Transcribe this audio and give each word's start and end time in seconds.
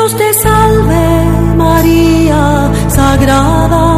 Dios 0.00 0.16
te 0.16 0.32
salve 0.32 1.24
María, 1.56 2.70
Sagrada 2.88 3.89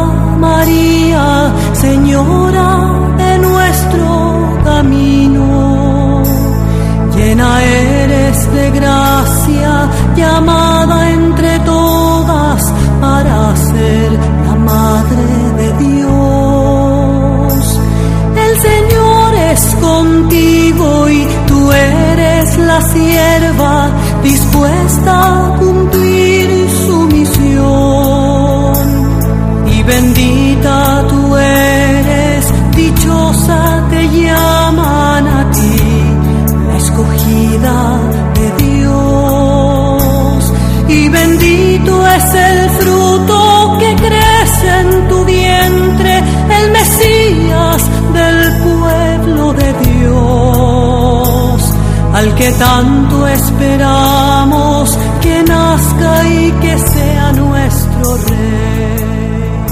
que 52.43 52.51
tanto 52.51 53.25
esperamos 53.25 54.97
que 55.21 55.43
nazca 55.43 56.27
y 56.27 56.51
que 56.61 56.77
sea 56.77 57.31
nuestro 57.31 58.17
Rey. 58.27 59.65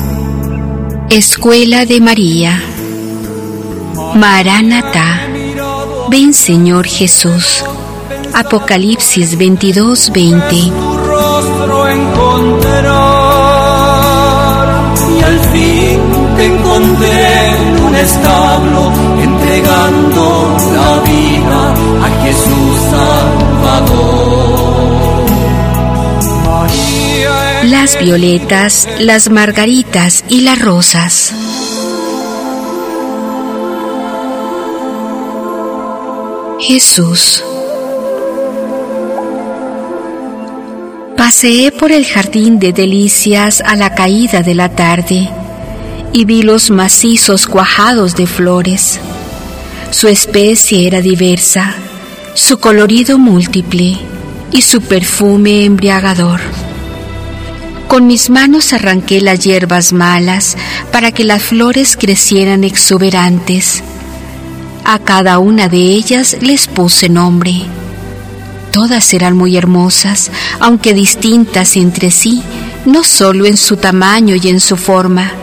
Escuela 1.09 1.85
de 1.85 1.99
María. 1.99 2.63
Maranatá. 4.15 5.19
Ven 6.09 6.33
Señor 6.33 6.87
Jesús. 6.87 7.65
Apocalipsis 8.33 9.37
22, 9.37 10.09
20. 10.13 10.49
tu 10.49 10.97
rostro 11.09 11.89
encontrar 11.89 12.85
y 15.19 15.23
al 15.23 15.39
fin 15.51 15.99
te 16.37 16.45
encontré 16.45 17.49
en 17.49 17.83
un 17.83 17.95
establo 17.95 18.93
entregando 19.21 20.55
la 20.73 21.01
vida 21.11 21.90
Jesús 22.31 22.79
Salvador. 22.89 24.21
Las 27.65 27.99
violetas, 27.99 28.87
las 28.99 29.29
margaritas 29.29 30.23
y 30.29 30.41
las 30.41 30.61
rosas. 30.61 31.33
Jesús. 36.61 37.43
Paseé 41.17 41.73
por 41.73 41.91
el 41.91 42.05
jardín 42.05 42.59
de 42.59 42.71
delicias 42.71 43.59
a 43.59 43.75
la 43.75 43.93
caída 43.93 44.41
de 44.41 44.55
la 44.55 44.69
tarde 44.69 45.29
y 46.13 46.23
vi 46.23 46.43
los 46.43 46.71
macizos 46.71 47.45
cuajados 47.45 48.15
de 48.15 48.25
flores. 48.25 49.01
Su 49.91 50.07
especie 50.07 50.87
era 50.87 51.01
diversa, 51.01 51.75
su 52.33 52.59
colorido 52.59 53.17
múltiple 53.17 53.97
y 54.51 54.61
su 54.61 54.81
perfume 54.81 55.65
embriagador. 55.65 56.39
Con 57.87 58.07
mis 58.07 58.29
manos 58.29 58.71
arranqué 58.71 59.19
las 59.19 59.39
hierbas 59.39 59.91
malas 59.91 60.55
para 60.91 61.11
que 61.11 61.25
las 61.25 61.43
flores 61.43 61.97
crecieran 61.97 62.63
exuberantes. 62.63 63.83
A 64.85 64.99
cada 64.99 65.39
una 65.39 65.67
de 65.67 65.77
ellas 65.77 66.37
les 66.41 66.67
puse 66.67 67.09
nombre. 67.09 67.53
Todas 68.71 69.13
eran 69.13 69.35
muy 69.35 69.57
hermosas, 69.57 70.31
aunque 70.61 70.93
distintas 70.93 71.75
entre 71.75 72.11
sí, 72.11 72.41
no 72.85 73.03
solo 73.03 73.45
en 73.45 73.57
su 73.57 73.75
tamaño 73.75 74.35
y 74.41 74.47
en 74.47 74.61
su 74.61 74.77
forma, 74.77 75.33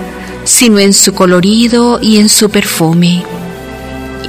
sino 0.45 0.79
en 0.79 0.95
su 0.95 1.13
colorido 1.13 1.99
y 2.01 2.17
en 2.17 2.31
su 2.31 2.49
perfume. 2.49 3.25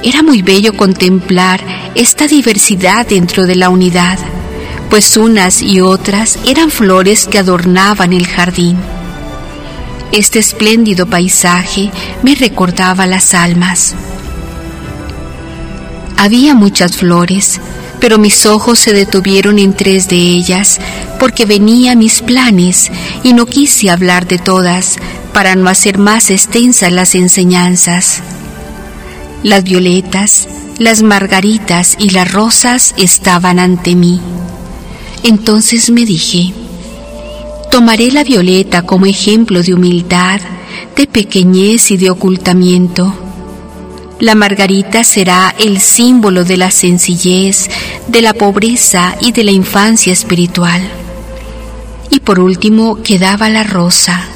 Era 0.02 0.22
muy 0.22 0.40
bello 0.40 0.74
contemplar 0.74 1.60
esta 1.94 2.26
diversidad 2.26 3.06
dentro 3.06 3.46
de 3.46 3.54
la 3.54 3.68
unidad, 3.68 4.18
pues 4.88 5.18
unas 5.18 5.60
y 5.60 5.82
otras 5.82 6.38
eran 6.46 6.70
flores 6.70 7.26
que 7.26 7.38
adornaban 7.38 8.14
el 8.14 8.26
jardín. 8.26 8.78
Este 10.10 10.38
espléndido 10.38 11.06
paisaje 11.06 11.90
me 12.22 12.34
recordaba 12.34 13.06
las 13.06 13.34
almas. 13.34 13.94
Había 16.16 16.54
muchas 16.54 16.96
flores, 16.96 17.60
pero 18.00 18.16
mis 18.16 18.46
ojos 18.46 18.78
se 18.78 18.94
detuvieron 18.94 19.58
en 19.58 19.74
tres 19.74 20.08
de 20.08 20.16
ellas 20.16 20.80
porque 21.18 21.44
venía 21.44 21.94
mis 21.94 22.22
planes 22.22 22.90
y 23.22 23.34
no 23.34 23.44
quise 23.44 23.90
hablar 23.90 24.26
de 24.26 24.38
todas 24.38 24.96
para 25.34 25.56
no 25.56 25.68
hacer 25.68 25.98
más 25.98 26.30
extensas 26.30 26.90
las 26.90 27.14
enseñanzas. 27.14 28.22
Las 29.42 29.64
violetas, 29.64 30.48
las 30.78 31.02
margaritas 31.02 31.96
y 31.98 32.10
las 32.10 32.30
rosas 32.30 32.94
estaban 32.98 33.58
ante 33.58 33.94
mí. 33.94 34.20
Entonces 35.22 35.90
me 35.90 36.04
dije, 36.04 36.52
tomaré 37.70 38.12
la 38.12 38.22
violeta 38.22 38.82
como 38.82 39.06
ejemplo 39.06 39.62
de 39.62 39.72
humildad, 39.72 40.40
de 40.94 41.06
pequeñez 41.06 41.90
y 41.90 41.96
de 41.96 42.10
ocultamiento. 42.10 43.14
La 44.18 44.34
margarita 44.34 45.04
será 45.04 45.54
el 45.58 45.80
símbolo 45.80 46.44
de 46.44 46.58
la 46.58 46.70
sencillez, 46.70 47.70
de 48.08 48.20
la 48.20 48.34
pobreza 48.34 49.16
y 49.20 49.32
de 49.32 49.44
la 49.44 49.52
infancia 49.52 50.12
espiritual. 50.12 50.82
Y 52.10 52.20
por 52.20 52.40
último 52.40 53.02
quedaba 53.02 53.48
la 53.48 53.64
rosa, 53.64 54.26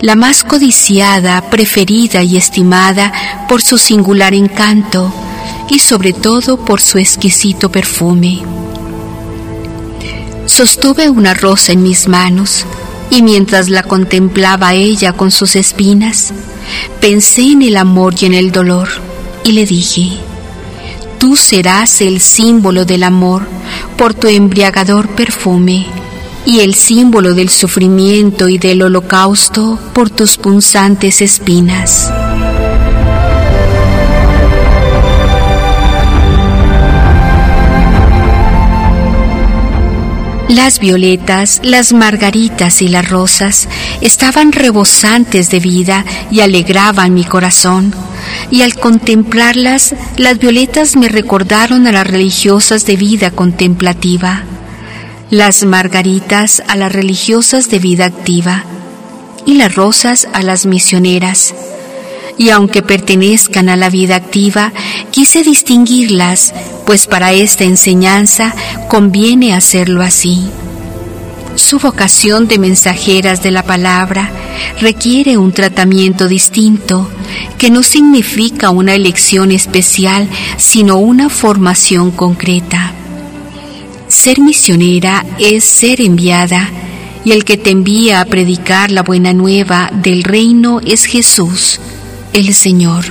la 0.00 0.14
más 0.14 0.44
codiciada, 0.44 1.40
preferida 1.50 2.22
y 2.22 2.36
estimada 2.36 3.12
por 3.48 3.62
su 3.62 3.78
singular 3.78 4.34
encanto 4.34 5.12
y 5.68 5.78
sobre 5.78 6.12
todo 6.12 6.58
por 6.64 6.80
su 6.80 6.98
exquisito 6.98 7.70
perfume. 7.70 8.42
Sostuve 10.46 11.10
una 11.10 11.34
rosa 11.34 11.72
en 11.72 11.82
mis 11.82 12.08
manos 12.08 12.66
y 13.10 13.22
mientras 13.22 13.68
la 13.68 13.82
contemplaba 13.82 14.74
ella 14.74 15.12
con 15.12 15.30
sus 15.30 15.56
espinas, 15.56 16.32
pensé 17.00 17.52
en 17.52 17.62
el 17.62 17.76
amor 17.76 18.14
y 18.20 18.26
en 18.26 18.34
el 18.34 18.52
dolor 18.52 18.88
y 19.44 19.52
le 19.52 19.64
dije, 19.66 20.10
tú 21.18 21.36
serás 21.36 22.00
el 22.00 22.20
símbolo 22.20 22.84
del 22.84 23.02
amor 23.02 23.46
por 23.96 24.14
tu 24.14 24.26
embriagador 24.26 25.08
perfume 25.10 25.86
y 26.44 26.60
el 26.60 26.74
símbolo 26.74 27.34
del 27.34 27.50
sufrimiento 27.50 28.48
y 28.48 28.58
del 28.58 28.82
holocausto 28.82 29.78
por 29.92 30.10
tus 30.10 30.38
punzantes 30.38 31.20
espinas. 31.20 32.10
Las 40.48 40.78
violetas, 40.78 41.60
las 41.62 41.92
margaritas 41.92 42.80
y 42.80 42.88
las 42.88 43.06
rosas 43.10 43.68
estaban 44.00 44.52
rebosantes 44.52 45.50
de 45.50 45.60
vida 45.60 46.06
y 46.30 46.40
alegraban 46.40 47.12
mi 47.12 47.24
corazón. 47.24 47.94
Y 48.50 48.62
al 48.62 48.74
contemplarlas, 48.74 49.94
las 50.16 50.38
violetas 50.38 50.96
me 50.96 51.10
recordaron 51.10 51.86
a 51.86 51.92
las 51.92 52.06
religiosas 52.06 52.86
de 52.86 52.96
vida 52.96 53.30
contemplativa, 53.30 54.44
las 55.30 55.64
margaritas 55.64 56.62
a 56.66 56.76
las 56.76 56.92
religiosas 56.92 57.68
de 57.68 57.78
vida 57.78 58.06
activa 58.06 58.64
y 59.44 59.54
las 59.54 59.74
rosas 59.74 60.28
a 60.32 60.42
las 60.42 60.64
misioneras. 60.64 61.54
Y 62.38 62.50
aunque 62.50 62.82
pertenezcan 62.82 63.68
a 63.68 63.76
la 63.76 63.90
vida 63.90 64.16
activa, 64.16 64.72
quise 65.10 65.42
distinguirlas, 65.42 66.54
pues 66.86 67.06
para 67.06 67.32
esta 67.32 67.64
enseñanza 67.64 68.54
conviene 68.88 69.54
hacerlo 69.54 70.02
así. 70.02 70.48
Su 71.56 71.80
vocación 71.80 72.46
de 72.46 72.60
mensajeras 72.60 73.42
de 73.42 73.50
la 73.50 73.64
palabra 73.64 74.30
requiere 74.80 75.36
un 75.36 75.52
tratamiento 75.52 76.28
distinto, 76.28 77.10
que 77.58 77.70
no 77.70 77.82
significa 77.82 78.70
una 78.70 78.94
elección 78.94 79.50
especial, 79.50 80.28
sino 80.56 80.98
una 80.98 81.28
formación 81.28 82.12
concreta. 82.12 82.92
Ser 84.06 84.38
misionera 84.40 85.26
es 85.40 85.64
ser 85.64 86.00
enviada, 86.00 86.70
y 87.24 87.32
el 87.32 87.44
que 87.44 87.56
te 87.56 87.70
envía 87.70 88.20
a 88.20 88.24
predicar 88.24 88.92
la 88.92 89.02
buena 89.02 89.32
nueva 89.32 89.90
del 89.92 90.22
reino 90.22 90.80
es 90.84 91.06
Jesús, 91.06 91.80
el 92.32 92.54
Señor. 92.54 93.06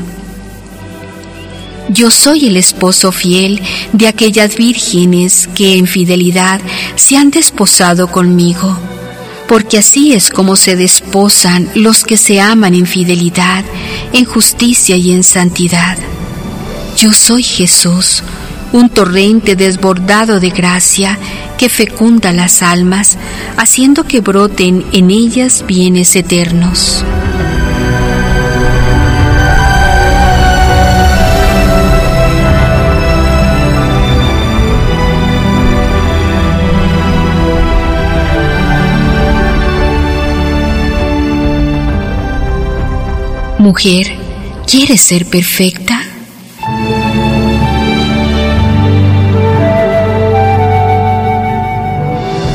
Yo 1.89 2.11
soy 2.11 2.47
el 2.47 2.57
esposo 2.57 3.11
fiel 3.11 3.61
de 3.93 4.07
aquellas 4.07 4.57
vírgenes 4.57 5.47
que 5.55 5.77
en 5.77 5.87
fidelidad 5.87 6.59
se 6.95 7.15
han 7.15 7.31
desposado 7.31 8.07
conmigo, 8.11 8.77
porque 9.47 9.77
así 9.77 10.13
es 10.13 10.29
como 10.29 10.57
se 10.57 10.75
desposan 10.75 11.69
los 11.75 12.03
que 12.03 12.17
se 12.17 12.41
aman 12.41 12.73
en 12.73 12.85
fidelidad, 12.85 13.63
en 14.11 14.25
justicia 14.25 14.97
y 14.97 15.11
en 15.11 15.23
santidad. 15.23 15.97
Yo 16.97 17.13
soy 17.13 17.43
Jesús, 17.43 18.23
un 18.73 18.89
torrente 18.89 19.55
desbordado 19.55 20.39
de 20.39 20.49
gracia 20.49 21.17
que 21.57 21.69
fecunda 21.69 22.33
las 22.33 22.61
almas, 22.61 23.17
haciendo 23.55 24.03
que 24.03 24.19
broten 24.19 24.85
en 24.91 25.09
ellas 25.09 25.63
bienes 25.65 26.15
eternos. 26.15 27.03
Mujer, 43.67 44.07
¿quieres 44.65 45.01
ser 45.01 45.25
perfecta? 45.25 46.01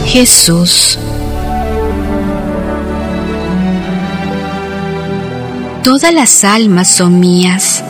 Jesús. 0.06 0.98
Todas 5.84 6.14
las 6.14 6.44
almas 6.44 6.88
son 6.88 7.20
mías. 7.20 7.84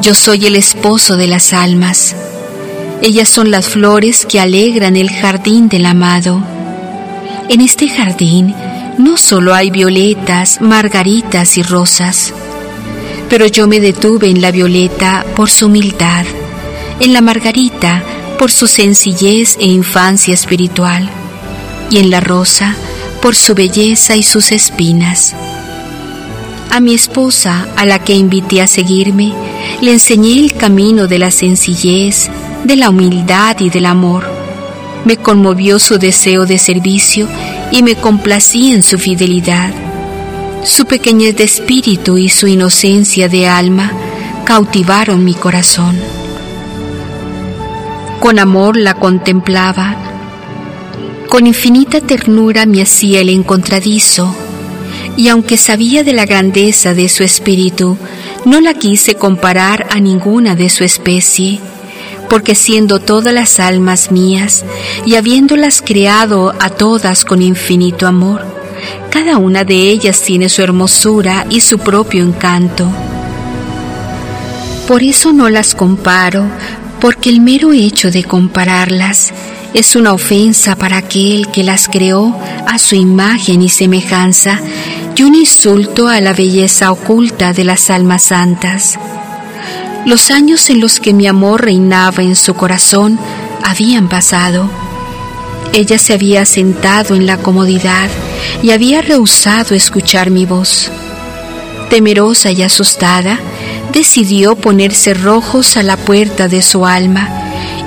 Yo 0.00 0.14
soy 0.14 0.46
el 0.46 0.56
esposo 0.56 1.18
de 1.18 1.26
las 1.26 1.52
almas. 1.52 2.16
Ellas 3.02 3.28
son 3.28 3.50
las 3.50 3.68
flores 3.68 4.24
que 4.24 4.40
alegran 4.40 4.96
el 4.96 5.10
jardín 5.10 5.68
del 5.68 5.84
amado. 5.84 6.42
En 7.50 7.60
este 7.60 7.90
jardín 7.90 8.54
no 8.96 9.16
solo 9.16 9.54
hay 9.54 9.70
violetas, 9.70 10.60
margaritas 10.60 11.58
y 11.58 11.62
rosas, 11.62 12.23
pero 13.28 13.46
yo 13.46 13.66
me 13.66 13.80
detuve 13.80 14.28
en 14.28 14.40
la 14.40 14.50
violeta 14.50 15.24
por 15.36 15.50
su 15.50 15.66
humildad, 15.66 16.24
en 17.00 17.12
la 17.12 17.20
margarita 17.20 18.02
por 18.38 18.50
su 18.50 18.66
sencillez 18.66 19.56
e 19.58 19.66
infancia 19.66 20.34
espiritual, 20.34 21.08
y 21.90 21.98
en 21.98 22.10
la 22.10 22.20
rosa 22.20 22.74
por 23.20 23.34
su 23.34 23.54
belleza 23.54 24.16
y 24.16 24.22
sus 24.22 24.52
espinas. 24.52 25.34
A 26.70 26.80
mi 26.80 26.92
esposa, 26.92 27.68
a 27.76 27.86
la 27.86 28.00
que 28.00 28.14
invité 28.14 28.60
a 28.60 28.66
seguirme, 28.66 29.32
le 29.80 29.92
enseñé 29.92 30.40
el 30.40 30.54
camino 30.54 31.06
de 31.06 31.18
la 31.18 31.30
sencillez, 31.30 32.28
de 32.64 32.76
la 32.76 32.90
humildad 32.90 33.56
y 33.60 33.70
del 33.70 33.86
amor. 33.86 34.24
Me 35.04 35.16
conmovió 35.16 35.78
su 35.78 35.98
deseo 35.98 36.46
de 36.46 36.58
servicio 36.58 37.28
y 37.70 37.82
me 37.82 37.94
complací 37.94 38.72
en 38.72 38.82
su 38.82 38.98
fidelidad. 38.98 39.83
Su 40.64 40.86
pequeñez 40.86 41.36
de 41.36 41.44
espíritu 41.44 42.16
y 42.16 42.30
su 42.30 42.46
inocencia 42.46 43.28
de 43.28 43.46
alma 43.46 43.92
cautivaron 44.46 45.22
mi 45.22 45.34
corazón. 45.34 45.94
Con 48.18 48.38
amor 48.38 48.78
la 48.78 48.94
contemplaba, 48.94 49.94
con 51.28 51.46
infinita 51.46 52.00
ternura 52.00 52.64
me 52.64 52.80
hacía 52.80 53.20
el 53.20 53.28
encontradizo, 53.28 54.34
y 55.18 55.28
aunque 55.28 55.58
sabía 55.58 56.02
de 56.02 56.14
la 56.14 56.24
grandeza 56.24 56.94
de 56.94 57.10
su 57.10 57.22
espíritu, 57.22 57.98
no 58.46 58.62
la 58.62 58.72
quise 58.72 59.16
comparar 59.16 59.86
a 59.90 60.00
ninguna 60.00 60.56
de 60.56 60.70
su 60.70 60.82
especie, 60.82 61.60
porque 62.30 62.54
siendo 62.54 63.00
todas 63.00 63.34
las 63.34 63.60
almas 63.60 64.10
mías 64.10 64.64
y 65.04 65.16
habiéndolas 65.16 65.82
creado 65.82 66.54
a 66.58 66.70
todas 66.70 67.26
con 67.26 67.42
infinito 67.42 68.06
amor, 68.06 68.63
cada 69.10 69.38
una 69.38 69.64
de 69.64 69.74
ellas 69.74 70.20
tiene 70.22 70.48
su 70.48 70.62
hermosura 70.62 71.46
y 71.50 71.60
su 71.60 71.78
propio 71.78 72.24
encanto. 72.24 72.88
Por 74.86 75.02
eso 75.02 75.32
no 75.32 75.48
las 75.48 75.74
comparo, 75.74 76.44
porque 77.00 77.30
el 77.30 77.40
mero 77.40 77.72
hecho 77.72 78.10
de 78.10 78.24
compararlas 78.24 79.32
es 79.72 79.96
una 79.96 80.12
ofensa 80.12 80.76
para 80.76 80.98
aquel 80.98 81.48
que 81.48 81.62
las 81.62 81.88
creó 81.88 82.38
a 82.66 82.78
su 82.78 82.94
imagen 82.94 83.62
y 83.62 83.68
semejanza 83.68 84.60
y 85.16 85.22
un 85.22 85.34
insulto 85.34 86.08
a 86.08 86.20
la 86.20 86.32
belleza 86.32 86.92
oculta 86.92 87.52
de 87.52 87.64
las 87.64 87.90
almas 87.90 88.22
santas. 88.22 88.98
Los 90.06 90.30
años 90.30 90.68
en 90.70 90.80
los 90.80 91.00
que 91.00 91.12
mi 91.12 91.26
amor 91.26 91.64
reinaba 91.64 92.22
en 92.22 92.36
su 92.36 92.54
corazón 92.54 93.18
habían 93.64 94.08
pasado. 94.08 94.70
Ella 95.72 95.98
se 95.98 96.12
había 96.12 96.44
sentado 96.44 97.14
en 97.14 97.26
la 97.26 97.38
comodidad 97.38 98.10
y 98.62 98.70
había 98.70 99.02
rehusado 99.02 99.74
escuchar 99.74 100.30
mi 100.30 100.46
voz. 100.46 100.90
Temerosa 101.90 102.50
y 102.50 102.62
asustada, 102.62 103.38
decidió 103.92 104.56
ponerse 104.56 105.14
rojos 105.14 105.76
a 105.76 105.82
la 105.82 105.96
puerta 105.96 106.48
de 106.48 106.62
su 106.62 106.86
alma 106.86 107.28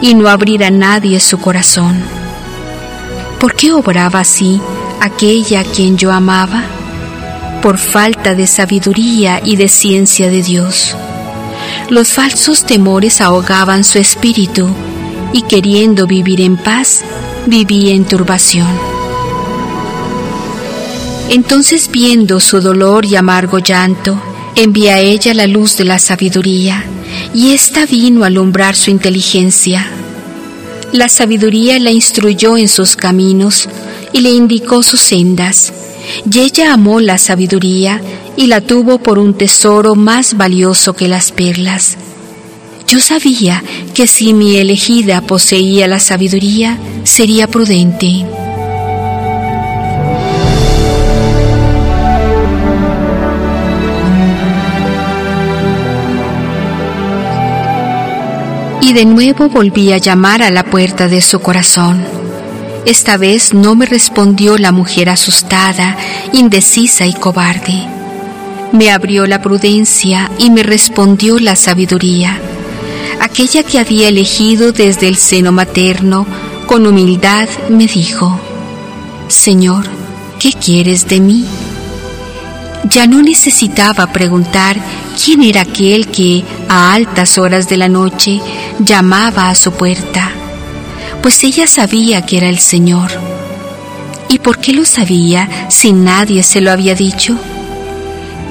y 0.02 0.14
no 0.14 0.30
abrir 0.30 0.64
a 0.64 0.72
nadie 0.72 1.20
su 1.20 1.40
corazón. 1.40 2.02
¿Por 3.40 3.56
qué 3.56 3.72
obraba 3.72 4.22
así 4.22 4.62
aquella 5.02 5.62
a 5.62 5.64
quien 5.64 5.98
yo 5.98 6.12
amaba? 6.12 6.64
Por 7.62 7.78
falta 7.78 8.36
de 8.36 8.48
sabiduría 8.48 9.42
y 9.44 9.56
de 9.56 9.68
ciencia 9.68 10.30
de 10.30 10.42
Dios. 10.42 10.96
Los 11.90 12.14
falsos 12.14 12.66
temores 12.66 13.22
ahogaban 13.22 13.84
su 13.84 13.98
espíritu 14.00 14.70
y 15.34 15.42
queriendo 15.44 16.08
vivir 16.08 16.42
en 16.42 16.58
paz, 16.58 17.04
vivía 17.46 17.94
en 17.94 18.06
turbación. 18.06 18.97
Entonces 21.30 21.90
viendo 21.92 22.40
su 22.40 22.62
dolor 22.62 23.06
y 23.06 23.16
amargo 23.16 23.60
llanto, 23.60 24.20
envía 24.56 24.96
a 24.96 25.00
ella 25.00 25.34
la 25.34 25.46
luz 25.46 25.78
de 25.78 25.86
la 25.86 26.00
sabiduría, 26.00 26.84
y 27.34 27.52
ésta 27.54 27.86
vino 27.86 28.24
a 28.24 28.28
alumbrar 28.28 28.76
su 28.76 28.92
inteligencia. 28.92 29.86
La 30.94 31.10
sabiduría 31.10 31.80
la 31.80 31.92
instruyó 31.92 32.58
en 32.58 32.70
sus 32.70 32.96
caminos 32.96 33.68
y 34.14 34.22
le 34.22 34.30
indicó 34.30 34.84
sus 34.84 35.02
sendas, 35.02 35.74
y 36.32 36.40
ella 36.40 36.74
amó 36.74 37.02
la 37.02 37.18
sabiduría 37.18 38.02
y 38.38 38.48
la 38.48 38.62
tuvo 38.62 39.00
por 39.00 39.20
un 39.20 39.34
tesoro 39.34 39.96
más 39.96 40.38
valioso 40.38 40.94
que 40.94 41.08
las 41.10 41.32
perlas. 41.32 41.98
Yo 42.88 43.02
sabía 43.02 43.62
que 43.94 44.08
si 44.08 44.34
mi 44.34 44.56
elegida 44.56 45.22
poseía 45.22 45.88
la 45.90 46.00
sabiduría, 46.00 46.78
sería 47.04 47.48
prudente. 47.48 48.26
Y 58.88 58.94
de 58.94 59.04
nuevo 59.04 59.50
volví 59.50 59.92
a 59.92 59.98
llamar 59.98 60.42
a 60.42 60.50
la 60.50 60.64
puerta 60.64 61.10
de 61.10 61.20
su 61.20 61.42
corazón. 61.42 62.06
Esta 62.86 63.18
vez 63.18 63.54
no 63.54 63.76
me 63.76 63.86
respondió 63.86 64.58
la 64.58 64.72
mujer 64.72 65.10
asustada, 65.10 65.98
indecisa 66.32 67.06
y 67.06 67.12
cobarde. 67.12 67.86
Me 68.72 68.90
abrió 68.90 69.28
la 69.28 69.42
prudencia 69.42 70.32
y 70.38 70.52
me 70.52 70.64
respondió 70.64 71.38
la 71.38 71.58
sabiduría, 71.58 72.40
aquella 73.20 73.64
que 73.64 73.80
había 73.80 74.08
elegido 74.08 74.72
desde 74.72 75.10
el 75.10 75.18
seno 75.18 75.52
materno, 75.52 76.26
con 76.66 76.88
humildad 76.88 77.50
me 77.68 77.88
dijo, 77.88 78.40
Señor, 79.28 79.86
¿qué 80.40 80.54
quieres 80.54 81.10
de 81.10 81.20
mí? 81.20 81.46
Ya 82.90 83.06
no 83.06 83.22
necesitaba 83.22 84.14
preguntar 84.14 84.78
quién 85.22 85.44
era 85.44 85.62
aquel 85.62 86.08
que 86.08 86.46
a 86.70 86.94
altas 86.94 87.38
horas 87.38 87.68
de 87.68 87.76
la 87.76 87.90
noche 87.90 88.40
llamaba 88.80 89.50
a 89.50 89.56
su 89.56 89.72
puerta 89.72 90.32
pues 91.22 91.44
ella 91.44 91.68
sabía 91.68 92.26
que 92.26 92.38
era 92.38 92.48
el 92.48 92.60
Señor. 92.60 93.12
¿Y 94.30 94.40
por 94.40 94.60
qué 94.60 94.74
lo 94.74 94.86
sabía 94.86 95.68
si 95.70 95.92
nadie 95.92 96.42
se 96.42 96.62
lo 96.62 96.72
había 96.72 96.96
dicho? 96.96 97.36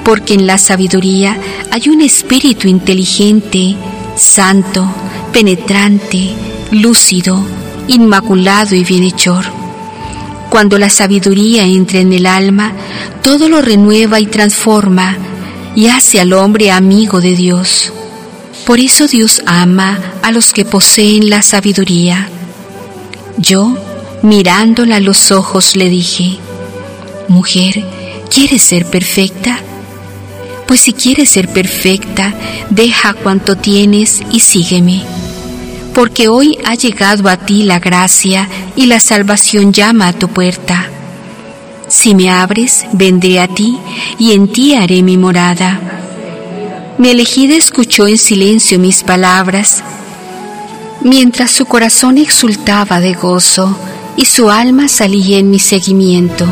Porque 0.03 0.35
en 0.35 0.47
la 0.47 0.59
sabiduría 0.59 1.37
hay 1.71 1.89
un 1.89 2.01
espíritu 2.01 2.67
inteligente, 2.67 3.75
santo, 4.15 4.87
penetrante, 5.33 6.33
lúcido, 6.71 7.43
inmaculado 7.87 8.75
y 8.75 8.83
bienhechor. 8.83 9.45
Cuando 10.49 10.77
la 10.77 10.89
sabiduría 10.89 11.63
entra 11.63 11.99
en 11.99 12.13
el 12.13 12.27
alma, 12.27 12.73
todo 13.21 13.49
lo 13.49 13.61
renueva 13.61 14.19
y 14.19 14.27
transforma 14.27 15.17
y 15.75 15.87
hace 15.87 16.19
al 16.19 16.33
hombre 16.33 16.71
amigo 16.71 17.21
de 17.21 17.35
Dios. 17.35 17.91
Por 18.67 18.79
eso 18.79 19.07
Dios 19.07 19.41
ama 19.47 19.99
a 20.21 20.31
los 20.31 20.53
que 20.53 20.65
poseen 20.65 21.31
la 21.31 21.41
sabiduría 21.41 22.29
yo, 23.37 23.77
mirándola 24.23 24.95
a 24.95 24.99
los 24.99 25.31
ojos, 25.31 25.75
le 25.75 25.89
dije, 25.89 26.39
Mujer, 27.27 27.85
¿quieres 28.31 28.63
ser 28.63 28.85
perfecta? 28.87 29.59
Pues 30.65 30.81
si 30.81 30.93
quieres 30.93 31.29
ser 31.29 31.47
perfecta, 31.47 32.33
deja 32.71 33.13
cuanto 33.13 33.55
tienes 33.55 34.23
y 34.31 34.39
sígueme. 34.39 35.03
Porque 35.93 36.27
hoy 36.27 36.57
ha 36.65 36.73
llegado 36.73 37.29
a 37.29 37.37
ti 37.37 37.63
la 37.63 37.79
gracia 37.79 38.49
y 38.75 38.87
la 38.87 38.99
salvación 38.99 39.71
llama 39.71 40.07
a 40.07 40.13
tu 40.13 40.29
puerta. 40.29 40.89
Si 41.87 42.15
me 42.15 42.29
abres, 42.29 42.85
vendré 42.91 43.39
a 43.39 43.47
ti 43.47 43.77
y 44.17 44.33
en 44.33 44.51
ti 44.51 44.73
haré 44.73 45.03
mi 45.03 45.15
morada. 45.15 45.96
Mi 46.97 47.09
elegida 47.09 47.55
escuchó 47.55 48.07
en 48.07 48.17
silencio 48.17 48.79
mis 48.79 49.03
palabras, 49.03 49.83
mientras 51.01 51.51
su 51.51 51.65
corazón 51.65 52.17
exultaba 52.17 52.99
de 52.99 53.13
gozo 53.13 53.77
y 54.15 54.25
su 54.25 54.49
alma 54.49 54.87
salía 54.87 55.37
en 55.37 55.51
mi 55.51 55.59
seguimiento. 55.59 56.47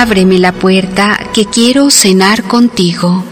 Ábreme 0.00 0.38
la 0.38 0.52
puerta 0.52 1.20
que 1.34 1.44
quiero 1.44 1.90
cenar 1.90 2.44
contigo. 2.44 3.22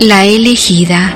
La 0.00 0.24
elegida. 0.24 1.14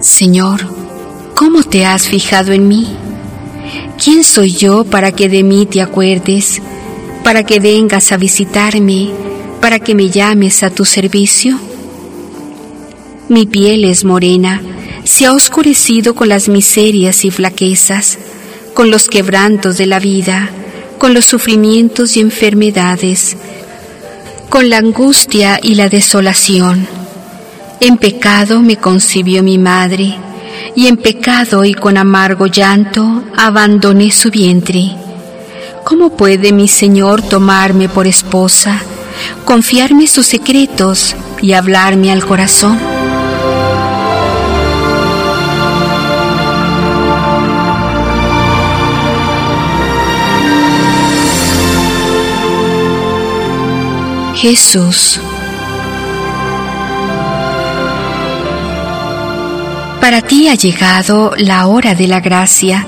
Señor, 0.00 0.60
¿cómo 1.34 1.62
te 1.62 1.86
has 1.86 2.10
fijado 2.10 2.52
en 2.52 2.68
mí? 2.68 2.94
¿Quién 3.96 4.22
soy 4.22 4.52
yo 4.52 4.84
para 4.84 5.12
que 5.12 5.30
de 5.30 5.42
mí 5.42 5.64
te 5.64 5.80
acuerdes, 5.80 6.60
para 7.24 7.44
que 7.44 7.58
vengas 7.58 8.12
a 8.12 8.18
visitarme? 8.18 9.37
Para 9.68 9.80
que 9.80 9.94
me 9.94 10.08
llames 10.08 10.62
a 10.62 10.70
tu 10.70 10.86
servicio? 10.86 11.60
Mi 13.28 13.44
piel 13.44 13.84
es 13.84 14.02
morena, 14.02 14.62
se 15.04 15.26
ha 15.26 15.34
oscurecido 15.34 16.14
con 16.14 16.30
las 16.30 16.48
miserias 16.48 17.26
y 17.26 17.30
flaquezas, 17.30 18.16
con 18.72 18.90
los 18.90 19.08
quebrantos 19.08 19.76
de 19.76 19.84
la 19.84 19.98
vida, 19.98 20.48
con 20.96 21.12
los 21.12 21.26
sufrimientos 21.26 22.16
y 22.16 22.20
enfermedades, 22.20 23.36
con 24.48 24.70
la 24.70 24.78
angustia 24.78 25.60
y 25.62 25.74
la 25.74 25.90
desolación. 25.90 26.88
En 27.80 27.98
pecado 27.98 28.62
me 28.62 28.76
concibió 28.76 29.42
mi 29.42 29.58
madre, 29.58 30.14
y 30.76 30.86
en 30.86 30.96
pecado 30.96 31.66
y 31.66 31.74
con 31.74 31.98
amargo 31.98 32.46
llanto 32.46 33.22
abandoné 33.36 34.12
su 34.12 34.30
vientre. 34.30 34.92
¿Cómo 35.84 36.16
puede 36.16 36.52
mi 36.52 36.68
Señor 36.68 37.20
tomarme 37.20 37.90
por 37.90 38.06
esposa? 38.06 38.82
Confiarme 39.44 40.06
sus 40.06 40.26
secretos 40.26 41.16
y 41.40 41.52
hablarme 41.52 42.12
al 42.12 42.24
corazón. 42.24 42.78
Jesús. 54.40 55.20
Para 60.00 60.22
ti 60.22 60.48
ha 60.48 60.54
llegado 60.54 61.32
la 61.36 61.66
hora 61.66 61.96
de 61.96 62.06
la 62.06 62.20
gracia, 62.20 62.86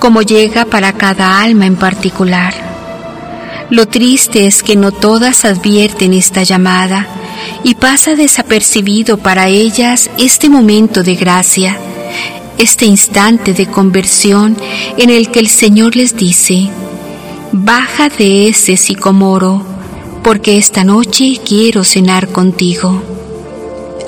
como 0.00 0.22
llega 0.22 0.64
para 0.64 0.92
cada 0.92 1.40
alma 1.40 1.66
en 1.66 1.76
particular. 1.76 2.61
Lo 3.72 3.88
triste 3.88 4.44
es 4.44 4.62
que 4.62 4.76
no 4.76 4.92
todas 4.92 5.46
advierten 5.46 6.12
esta 6.12 6.42
llamada 6.42 7.06
y 7.64 7.74
pasa 7.76 8.14
desapercibido 8.14 9.16
para 9.16 9.48
ellas 9.48 10.10
este 10.18 10.50
momento 10.50 11.02
de 11.02 11.14
gracia, 11.14 11.78
este 12.58 12.84
instante 12.84 13.54
de 13.54 13.64
conversión 13.64 14.58
en 14.98 15.08
el 15.08 15.30
que 15.30 15.40
el 15.40 15.48
Señor 15.48 15.96
les 15.96 16.14
dice, 16.14 16.68
baja 17.52 18.10
de 18.10 18.48
ese 18.48 18.76
sicomoro, 18.76 19.64
porque 20.22 20.58
esta 20.58 20.84
noche 20.84 21.40
quiero 21.42 21.82
cenar 21.82 22.28
contigo. 22.28 23.02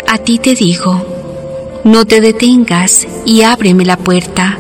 A 0.07 0.19
ti 0.19 0.39
te 0.39 0.55
digo, 0.55 1.07
no 1.85 2.05
te 2.05 2.21
detengas 2.21 3.07
y 3.25 3.41
ábreme 3.41 3.87
la 3.87 3.97
puerta. 3.97 4.59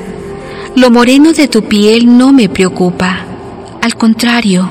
Lo 0.76 0.90
moreno 0.90 1.34
de 1.34 1.46
tu 1.46 1.62
piel 1.64 2.16
no 2.16 2.32
me 2.32 2.48
preocupa, 2.48 3.33
al 3.84 3.96
contrario, 3.96 4.70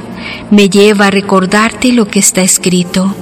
me 0.50 0.70
lleva 0.70 1.05
a 1.05 1.12
recordarte 1.12 1.93
lo 1.93 2.08
que 2.08 2.17
está 2.17 2.41
escrito. 2.41 3.13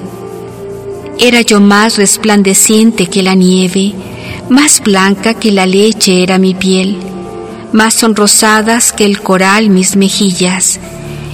Era 1.19 1.41
yo 1.41 1.60
más 1.60 1.98
resplandeciente 1.98 3.07
que 3.07 3.21
la 3.21 3.36
nieve, 3.36 3.93
más 4.48 4.79
blanca 4.79 5.33
que 5.33 5.51
la 5.51 5.65
leche 5.65 6.24
era 6.24 6.38
mi 6.38 6.53
piel, 6.53 6.95
más 7.74 7.95
sonrosadas 7.95 8.93
que 8.93 9.03
el 9.03 9.21
coral 9.21 9.69
mis 9.69 9.98
mejillas, 9.98 10.79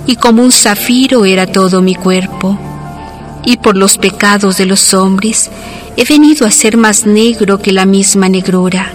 y 0.08 0.16
como 0.16 0.42
un 0.42 0.52
zafiro 0.52 1.26
era 1.26 1.46
todo 1.46 1.84
mi 1.84 1.94
cuerpo. 1.94 2.58
Y 3.46 3.58
por 3.58 3.78
los 3.78 4.00
pecados 4.00 4.58
de 4.58 4.66
los 4.66 4.96
hombres 4.96 5.52
he 5.98 6.04
venido 6.04 6.48
a 6.48 6.52
ser 6.52 6.78
más 6.78 7.06
negro 7.06 7.60
que 7.60 7.74
la 7.74 7.86
misma 7.86 8.28
negrura. 8.28 8.92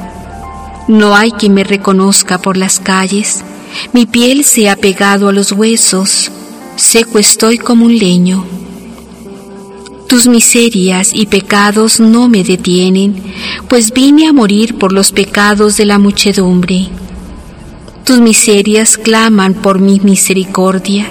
No 0.88 1.14
hay 1.14 1.30
quien 1.30 1.54
me 1.54 1.62
reconozca 1.62 2.38
por 2.38 2.56
las 2.56 2.80
calles, 2.80 3.44
mi 3.92 4.06
piel 4.06 4.44
se 4.44 4.68
ha 4.68 4.76
pegado 4.76 5.28
a 5.28 5.32
los 5.32 5.52
huesos, 5.52 6.30
seco 6.76 7.18
estoy 7.18 7.58
como 7.58 7.86
un 7.86 7.98
leño. 7.98 8.44
Tus 10.08 10.26
miserias 10.26 11.12
y 11.14 11.26
pecados 11.26 11.98
no 11.98 12.28
me 12.28 12.44
detienen, 12.44 13.14
pues 13.68 13.92
vine 13.92 14.28
a 14.28 14.32
morir 14.32 14.76
por 14.76 14.92
los 14.92 15.10
pecados 15.10 15.78
de 15.78 15.86
la 15.86 15.98
muchedumbre. 15.98 16.88
Tus 18.04 18.20
miserias 18.20 18.98
claman 18.98 19.54
por 19.54 19.78
mi 19.78 20.00
misericordia, 20.00 21.06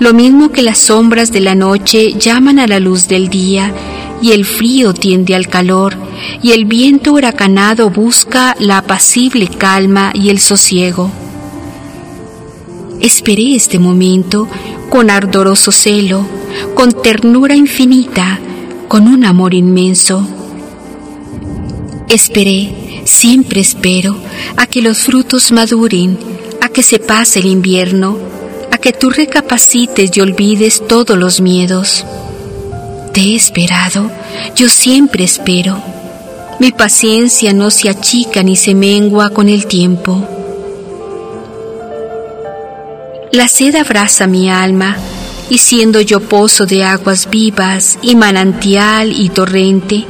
lo 0.00 0.12
mismo 0.12 0.50
que 0.50 0.60
las 0.60 0.78
sombras 0.78 1.32
de 1.32 1.40
la 1.40 1.54
noche 1.54 2.12
llaman 2.18 2.58
a 2.58 2.66
la 2.66 2.78
luz 2.78 3.08
del 3.08 3.28
día, 3.28 3.72
y 4.20 4.32
el 4.32 4.44
frío 4.44 4.92
tiende 4.92 5.34
al 5.34 5.48
calor, 5.48 5.96
y 6.42 6.52
el 6.52 6.64
viento 6.66 7.12
huracanado 7.12 7.90
busca 7.90 8.54
la 8.58 8.78
apacible 8.78 9.48
calma 9.48 10.12
y 10.14 10.30
el 10.30 10.40
sosiego. 10.40 11.10
Esperé 13.00 13.56
este 13.56 13.78
momento 13.78 14.48
con 14.88 15.10
ardoroso 15.10 15.72
celo, 15.72 16.26
con 16.74 16.92
ternura 16.92 17.54
infinita, 17.54 18.38
con 18.88 19.08
un 19.08 19.24
amor 19.24 19.54
inmenso. 19.54 20.26
Esperé, 22.08 23.02
siempre 23.04 23.60
espero, 23.60 24.16
a 24.56 24.66
que 24.66 24.82
los 24.82 24.98
frutos 24.98 25.50
maduren, 25.50 26.18
a 26.60 26.68
que 26.68 26.82
se 26.82 26.98
pase 26.98 27.40
el 27.40 27.46
invierno, 27.46 28.18
a 28.70 28.78
que 28.78 28.92
tú 28.92 29.10
recapacites 29.10 30.10
y 30.14 30.20
olvides 30.20 30.86
todos 30.86 31.16
los 31.16 31.40
miedos. 31.40 32.04
Te 33.12 33.20
he 33.20 33.34
esperado, 33.34 34.10
yo 34.56 34.68
siempre 34.68 35.24
espero. 35.24 35.82
Mi 36.60 36.70
paciencia 36.70 37.52
no 37.52 37.70
se 37.70 37.88
achica 37.88 38.42
ni 38.42 38.56
se 38.56 38.74
mengua 38.74 39.30
con 39.30 39.48
el 39.48 39.66
tiempo. 39.66 40.41
La 43.32 43.48
sed 43.48 43.76
abraza 43.76 44.26
mi 44.26 44.50
alma, 44.50 44.94
y 45.48 45.56
siendo 45.56 46.02
yo 46.02 46.20
pozo 46.20 46.66
de 46.66 46.84
aguas 46.84 47.30
vivas 47.30 47.98
y 48.02 48.14
manantial 48.14 49.10
y 49.10 49.30
torrente, 49.30 50.04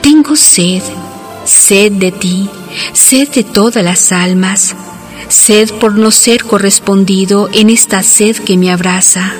tengo 0.00 0.36
sed, 0.36 0.82
sed 1.44 1.92
de 1.92 2.12
ti, 2.12 2.48
sed 2.94 3.28
de 3.28 3.44
todas 3.44 3.84
las 3.84 4.10
almas, 4.10 4.74
sed 5.28 5.70
por 5.72 5.96
no 5.96 6.10
ser 6.10 6.44
correspondido 6.44 7.50
en 7.52 7.68
esta 7.68 8.02
sed 8.02 8.36
que 8.36 8.56
me 8.56 8.72
abraza. 8.72 9.34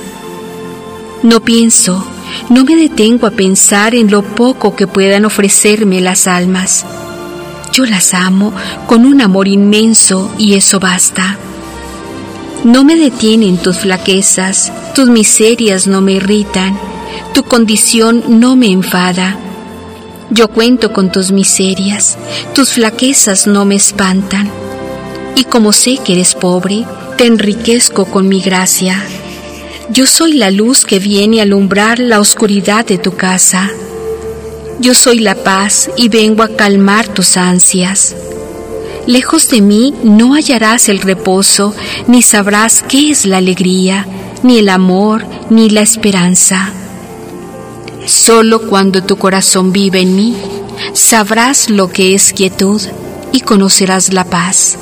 No 1.22 1.40
pienso, 1.40 2.06
no 2.50 2.66
me 2.66 2.76
detengo 2.76 3.26
a 3.26 3.30
pensar 3.30 3.94
en 3.94 4.10
lo 4.10 4.22
poco 4.22 4.76
que 4.76 4.86
puedan 4.86 5.24
ofrecerme 5.24 6.02
las 6.02 6.26
almas. 6.26 6.84
Yo 7.72 7.86
las 7.86 8.12
amo 8.12 8.52
con 8.86 9.06
un 9.06 9.22
amor 9.22 9.48
inmenso 9.48 10.30
y 10.36 10.52
eso 10.52 10.78
basta. 10.78 11.38
No 12.64 12.84
me 12.84 12.94
detienen 12.94 13.56
tus 13.56 13.78
flaquezas, 13.80 14.72
tus 14.94 15.08
miserias 15.08 15.88
no 15.88 16.00
me 16.00 16.12
irritan, 16.12 16.78
tu 17.34 17.42
condición 17.42 18.22
no 18.40 18.54
me 18.54 18.68
enfada. 18.68 19.36
Yo 20.30 20.46
cuento 20.46 20.92
con 20.92 21.10
tus 21.10 21.32
miserias, 21.32 22.16
tus 22.54 22.74
flaquezas 22.74 23.48
no 23.48 23.64
me 23.64 23.74
espantan. 23.74 24.48
Y 25.34 25.42
como 25.44 25.72
sé 25.72 25.98
que 25.98 26.12
eres 26.12 26.36
pobre, 26.36 26.84
te 27.18 27.26
enriquezco 27.26 28.04
con 28.04 28.28
mi 28.28 28.40
gracia. 28.40 29.02
Yo 29.90 30.06
soy 30.06 30.34
la 30.34 30.52
luz 30.52 30.84
que 30.84 31.00
viene 31.00 31.40
a 31.40 31.42
alumbrar 31.42 31.98
la 31.98 32.20
oscuridad 32.20 32.86
de 32.86 32.96
tu 32.96 33.16
casa. 33.16 33.70
Yo 34.78 34.94
soy 34.94 35.18
la 35.18 35.34
paz 35.34 35.90
y 35.96 36.08
vengo 36.08 36.44
a 36.44 36.48
calmar 36.48 37.08
tus 37.08 37.36
ansias. 37.36 38.14
Lejos 39.06 39.48
de 39.48 39.60
mí 39.60 39.94
no 40.04 40.34
hallarás 40.34 40.88
el 40.88 41.00
reposo, 41.00 41.74
ni 42.06 42.22
sabrás 42.22 42.82
qué 42.82 43.10
es 43.10 43.26
la 43.26 43.38
alegría, 43.38 44.06
ni 44.42 44.58
el 44.58 44.68
amor, 44.68 45.24
ni 45.50 45.70
la 45.70 45.80
esperanza. 45.80 46.70
Solo 48.06 48.68
cuando 48.68 49.02
tu 49.02 49.16
corazón 49.16 49.72
vive 49.72 50.00
en 50.00 50.14
mí, 50.14 50.36
sabrás 50.92 51.68
lo 51.68 51.90
que 51.90 52.14
es 52.14 52.32
quietud 52.32 52.80
y 53.32 53.40
conocerás 53.40 54.12
la 54.12 54.24
paz, 54.24 54.78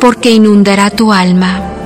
porque 0.00 0.30
inundará 0.30 0.90
tu 0.90 1.12
alma. 1.12 1.77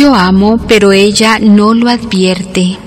Yo 0.00 0.14
amo, 0.14 0.58
pero 0.66 0.92
ella 0.92 1.38
no 1.38 1.74
lo 1.74 1.90
advierte. 1.90 2.78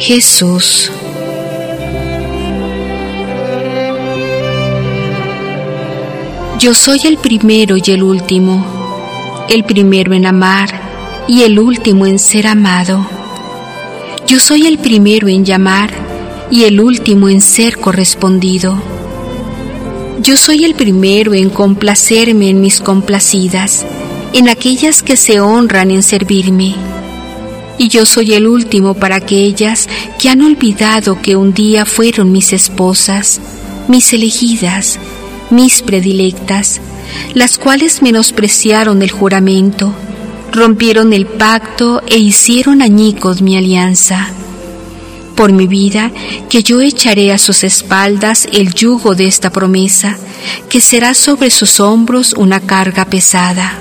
Jesús. 0.00 0.90
Yo 6.58 6.74
soy 6.74 6.98
el 7.04 7.18
primero 7.18 7.76
y 7.76 7.88
el 7.92 8.02
último, 8.02 8.66
el 9.48 9.62
primero 9.62 10.12
en 10.12 10.26
amar 10.26 10.68
y 11.28 11.44
el 11.44 11.60
último 11.60 12.04
en 12.04 12.18
ser 12.18 12.48
amado. 12.48 13.06
Yo 14.26 14.40
soy 14.40 14.66
el 14.66 14.78
primero 14.78 15.28
en 15.28 15.44
llamar 15.44 16.07
y 16.50 16.64
el 16.64 16.80
último 16.80 17.28
en 17.28 17.40
ser 17.40 17.78
correspondido. 17.78 18.80
Yo 20.20 20.36
soy 20.36 20.64
el 20.64 20.74
primero 20.74 21.34
en 21.34 21.50
complacerme 21.50 22.50
en 22.50 22.60
mis 22.60 22.80
complacidas, 22.80 23.86
en 24.32 24.48
aquellas 24.48 25.02
que 25.02 25.16
se 25.16 25.40
honran 25.40 25.90
en 25.90 26.02
servirme. 26.02 26.74
Y 27.78 27.88
yo 27.88 28.04
soy 28.04 28.34
el 28.34 28.48
último 28.48 28.94
para 28.94 29.16
aquellas 29.16 29.88
que 30.18 30.28
han 30.28 30.42
olvidado 30.42 31.20
que 31.22 31.36
un 31.36 31.54
día 31.54 31.86
fueron 31.86 32.32
mis 32.32 32.52
esposas, 32.52 33.40
mis 33.86 34.12
elegidas, 34.12 34.98
mis 35.50 35.82
predilectas, 35.82 36.80
las 37.34 37.56
cuales 37.56 38.02
menospreciaron 38.02 39.02
el 39.02 39.10
juramento, 39.10 39.94
rompieron 40.50 41.12
el 41.12 41.26
pacto 41.26 42.02
e 42.06 42.18
hicieron 42.18 42.82
añicos 42.82 43.40
mi 43.40 43.56
alianza 43.56 44.32
por 45.38 45.52
mi 45.52 45.68
vida 45.68 46.10
que 46.50 46.64
yo 46.64 46.80
echaré 46.80 47.30
a 47.32 47.38
sus 47.38 47.62
espaldas 47.62 48.48
el 48.52 48.74
yugo 48.74 49.14
de 49.14 49.28
esta 49.28 49.50
promesa, 49.50 50.18
que 50.68 50.80
será 50.80 51.14
sobre 51.14 51.50
sus 51.50 51.78
hombros 51.78 52.32
una 52.32 52.58
carga 52.58 53.04
pesada. 53.04 53.74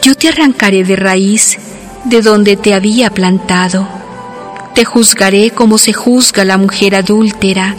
Yo 0.00 0.14
te 0.14 0.28
arrancaré 0.28 0.84
de 0.84 0.96
raíz 0.96 1.58
de 2.06 2.22
donde 2.22 2.56
te 2.56 2.72
había 2.72 3.10
plantado. 3.10 3.86
Te 4.74 4.86
juzgaré 4.86 5.50
como 5.50 5.76
se 5.76 5.92
juzga 5.92 6.46
la 6.46 6.56
mujer 6.56 6.94
adúltera, 6.94 7.76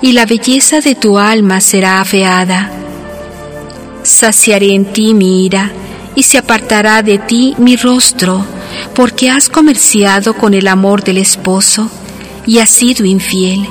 y 0.00 0.12
la 0.12 0.26
belleza 0.26 0.80
de 0.80 0.94
tu 0.94 1.18
alma 1.18 1.60
será 1.60 2.00
afeada. 2.00 2.70
Saciaré 4.04 4.74
en 4.74 4.92
ti 4.92 5.12
mi 5.12 5.44
ira, 5.44 5.72
y 6.14 6.22
se 6.22 6.38
apartará 6.38 7.02
de 7.02 7.18
ti 7.18 7.56
mi 7.58 7.74
rostro 7.74 8.46
porque 8.94 9.30
has 9.30 9.48
comerciado 9.48 10.34
con 10.34 10.54
el 10.54 10.68
amor 10.68 11.04
del 11.04 11.18
esposo 11.18 11.90
y 12.46 12.58
has 12.58 12.70
sido 12.70 13.04
infiel, 13.04 13.66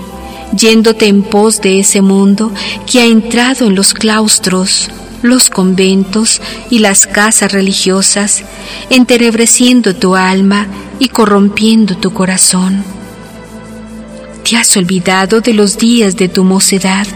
yéndote 0.56 1.08
en 1.08 1.24
pos 1.24 1.62
de 1.62 1.80
ese 1.80 2.02
mundo 2.02 2.52
que 2.89 3.02
ha 3.02 3.06
entrado 3.06 3.65
en 3.65 3.76
los 3.76 3.93
claustros, 3.93 4.89
los 5.22 5.50
conventos 5.50 6.41
y 6.70 6.80
las 6.80 7.08
casas 7.08 7.52
religiosas, 7.52 8.43
entenebreciendo 8.89 9.96
tu 9.96 10.15
alma 10.15 10.67
y 11.00 11.10
corrompiendo 11.10 11.98
tu 11.98 12.13
corazón. 12.13 12.84
Te 14.48 14.58
has 14.58 14.78
olvidado 14.78 15.41
de 15.41 15.54
los 15.54 15.78
días 15.78 16.15
de 16.15 16.30
tu 16.30 16.43
mocedad, 16.43 17.08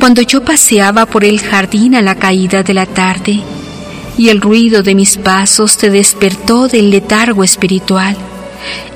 cuando 0.00 0.22
yo 0.22 0.44
paseaba 0.44 1.06
por 1.06 1.24
el 1.24 1.40
jardín 1.40 1.94
a 1.94 2.02
la 2.02 2.16
caída 2.16 2.62
de 2.62 2.74
la 2.74 2.86
tarde, 2.86 3.42
y 4.18 4.30
el 4.30 4.40
ruido 4.40 4.82
de 4.82 4.94
mis 4.94 5.16
pasos 5.16 5.76
te 5.76 5.90
despertó 5.90 6.68
del 6.68 6.90
letargo 6.90 7.44
espiritual, 7.44 8.16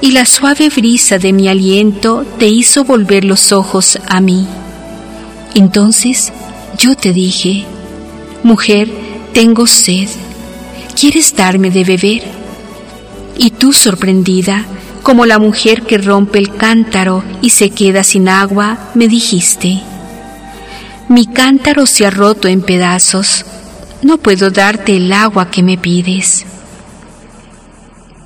y 0.01 0.13
la 0.13 0.25
suave 0.25 0.69
brisa 0.69 1.19
de 1.19 1.33
mi 1.33 1.49
aliento 1.49 2.25
te 2.39 2.47
hizo 2.47 2.85
volver 2.85 3.25
los 3.25 3.53
ojos 3.53 3.99
a 4.09 4.21
mí. 4.21 4.47
Entonces 5.55 6.33
yo 6.79 6.97
te 6.97 7.13
dije, 7.13 7.65
mujer, 8.43 8.89
tengo 9.33 9.67
sed, 9.67 10.09
¿quieres 10.99 11.35
darme 11.37 11.71
de 11.71 11.85
beber? 11.85 12.23
Y 13.37 13.51
tú, 13.51 13.73
sorprendida, 13.73 14.65
como 15.03 15.27
la 15.27 15.39
mujer 15.39 15.83
que 15.83 15.99
rompe 15.99 16.39
el 16.39 16.55
cántaro 16.55 17.25
y 17.41 17.51
se 17.51 17.71
queda 17.71 18.05
sin 18.05 18.29
agua, 18.29 18.91
me 18.95 19.09
dijiste, 19.09 19.81
mi 21.09 21.27
cántaro 21.27 21.87
se 21.87 22.07
ha 22.07 22.11
roto 22.11 22.49
en 22.49 22.63
pedazos, 22.63 23.45
no 24.03 24.17
puedo 24.19 24.51
darte 24.51 24.97
el 24.97 25.13
agua 25.13 25.51
que 25.51 25.63
me 25.63 25.77
pides. 25.77 26.47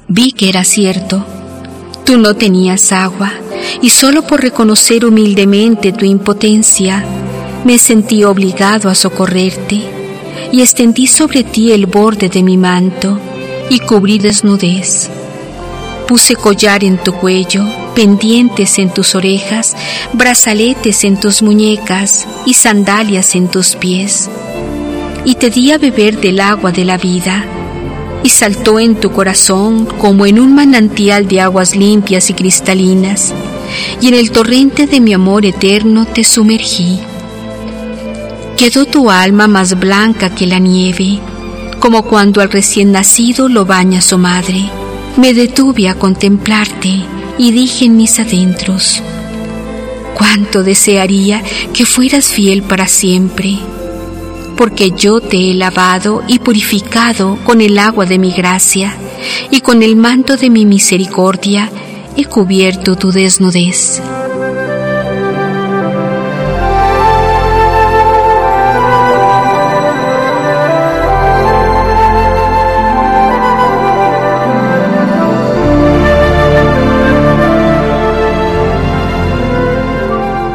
Vi 0.07 0.33
que 0.33 0.49
era 0.49 0.65
cierto, 0.65 1.25
tú 2.05 2.19
no 2.19 2.35
tenías 2.35 2.93
agua, 2.93 3.33
y 3.83 3.91
solo 3.91 4.23
por 4.23 4.41
reconocer 4.41 5.05
humildemente 5.05 5.93
tu 5.93 6.05
impotencia, 6.05 7.05
me 7.65 7.79
sentí 7.79 8.23
obligado 8.25 8.89
a 8.89 8.95
socorrerte, 8.95 9.83
y 10.53 10.61
extendí 10.61 11.07
sobre 11.07 11.43
ti 11.43 11.73
el 11.73 11.87
borde 11.87 12.29
de 12.29 12.43
mi 12.43 12.57
manto, 12.57 13.19
y 13.71 13.81
cubrí 13.81 14.19
desnudez. 14.19 15.11
Puse 16.07 16.37
collar 16.37 16.85
en 16.85 16.99
tu 16.99 17.15
cuello, 17.15 17.65
pendientes 17.95 18.79
en 18.79 18.93
tus 18.93 19.15
orejas, 19.15 19.75
brazaletes 20.13 21.03
en 21.05 21.19
tus 21.19 21.43
muñecas 21.43 22.29
y 22.45 22.55
sandalias 22.55 23.35
en 23.35 23.49
tus 23.49 23.75
pies 23.75 24.29
y 25.25 25.37
te 25.37 25.51
di 25.51 25.73
a 25.73 25.79
beber 25.79 26.21
del 26.21 26.41
agua 26.41 26.71
de 26.71 26.85
la 26.85 26.99
vida, 26.99 27.45
y 28.23 28.29
saltó 28.29 28.79
en 28.79 28.97
tu 28.97 29.11
corazón 29.11 29.87
como 29.87 30.27
en 30.27 30.39
un 30.39 30.55
manantial 30.55 31.27
de 31.29 31.41
aguas 31.41 31.77
limpias 31.77 32.31
y 32.31 32.35
cristalinas, 32.35 33.33
y 34.01 34.09
en 34.09 34.15
el 34.15 34.31
torrente 34.31 34.87
de 34.87 35.01
mi 35.01 35.15
amor 35.15 35.47
eterno 35.47 36.07
te 36.07 36.25
sumergí. 36.25 36.99
Quedó 38.57 38.85
tu 38.85 39.11
alma 39.11 39.47
más 39.47 39.79
blanca 39.79 40.35
que 40.35 40.47
la 40.47 40.59
nieve, 40.59 41.21
como 41.81 42.03
cuando 42.03 42.41
al 42.41 42.51
recién 42.51 42.93
nacido 42.93 43.49
lo 43.49 43.65
baña 43.65 44.01
su 44.01 44.17
madre. 44.17 44.71
Me 45.17 45.35
detuve 45.35 45.89
a 45.89 45.95
contemplarte 45.95 47.05
y 47.39 47.51
dije 47.51 47.87
en 47.87 47.97
mis 47.97 48.19
adentros, 48.21 49.03
cuánto 50.15 50.63
desearía 50.63 51.43
que 51.73 51.85
fueras 51.85 52.27
fiel 52.27 52.63
para 52.63 52.87
siempre 52.87 53.59
porque 54.57 54.91
yo 54.91 55.21
te 55.21 55.51
he 55.51 55.55
lavado 55.55 56.23
y 56.27 56.39
purificado 56.39 57.39
con 57.45 57.61
el 57.61 57.79
agua 57.79 58.07
de 58.07 58.19
mi 58.19 58.33
gracia, 58.33 58.97
y 59.51 59.61
con 59.61 59.83
el 59.83 59.97
manto 59.97 60.37
de 60.37 60.51
mi 60.51 60.65
misericordia 60.67 61.71
he 62.17 62.25
cubierto 62.25 62.97
tu 62.97 63.11
desnudez. 63.11 64.01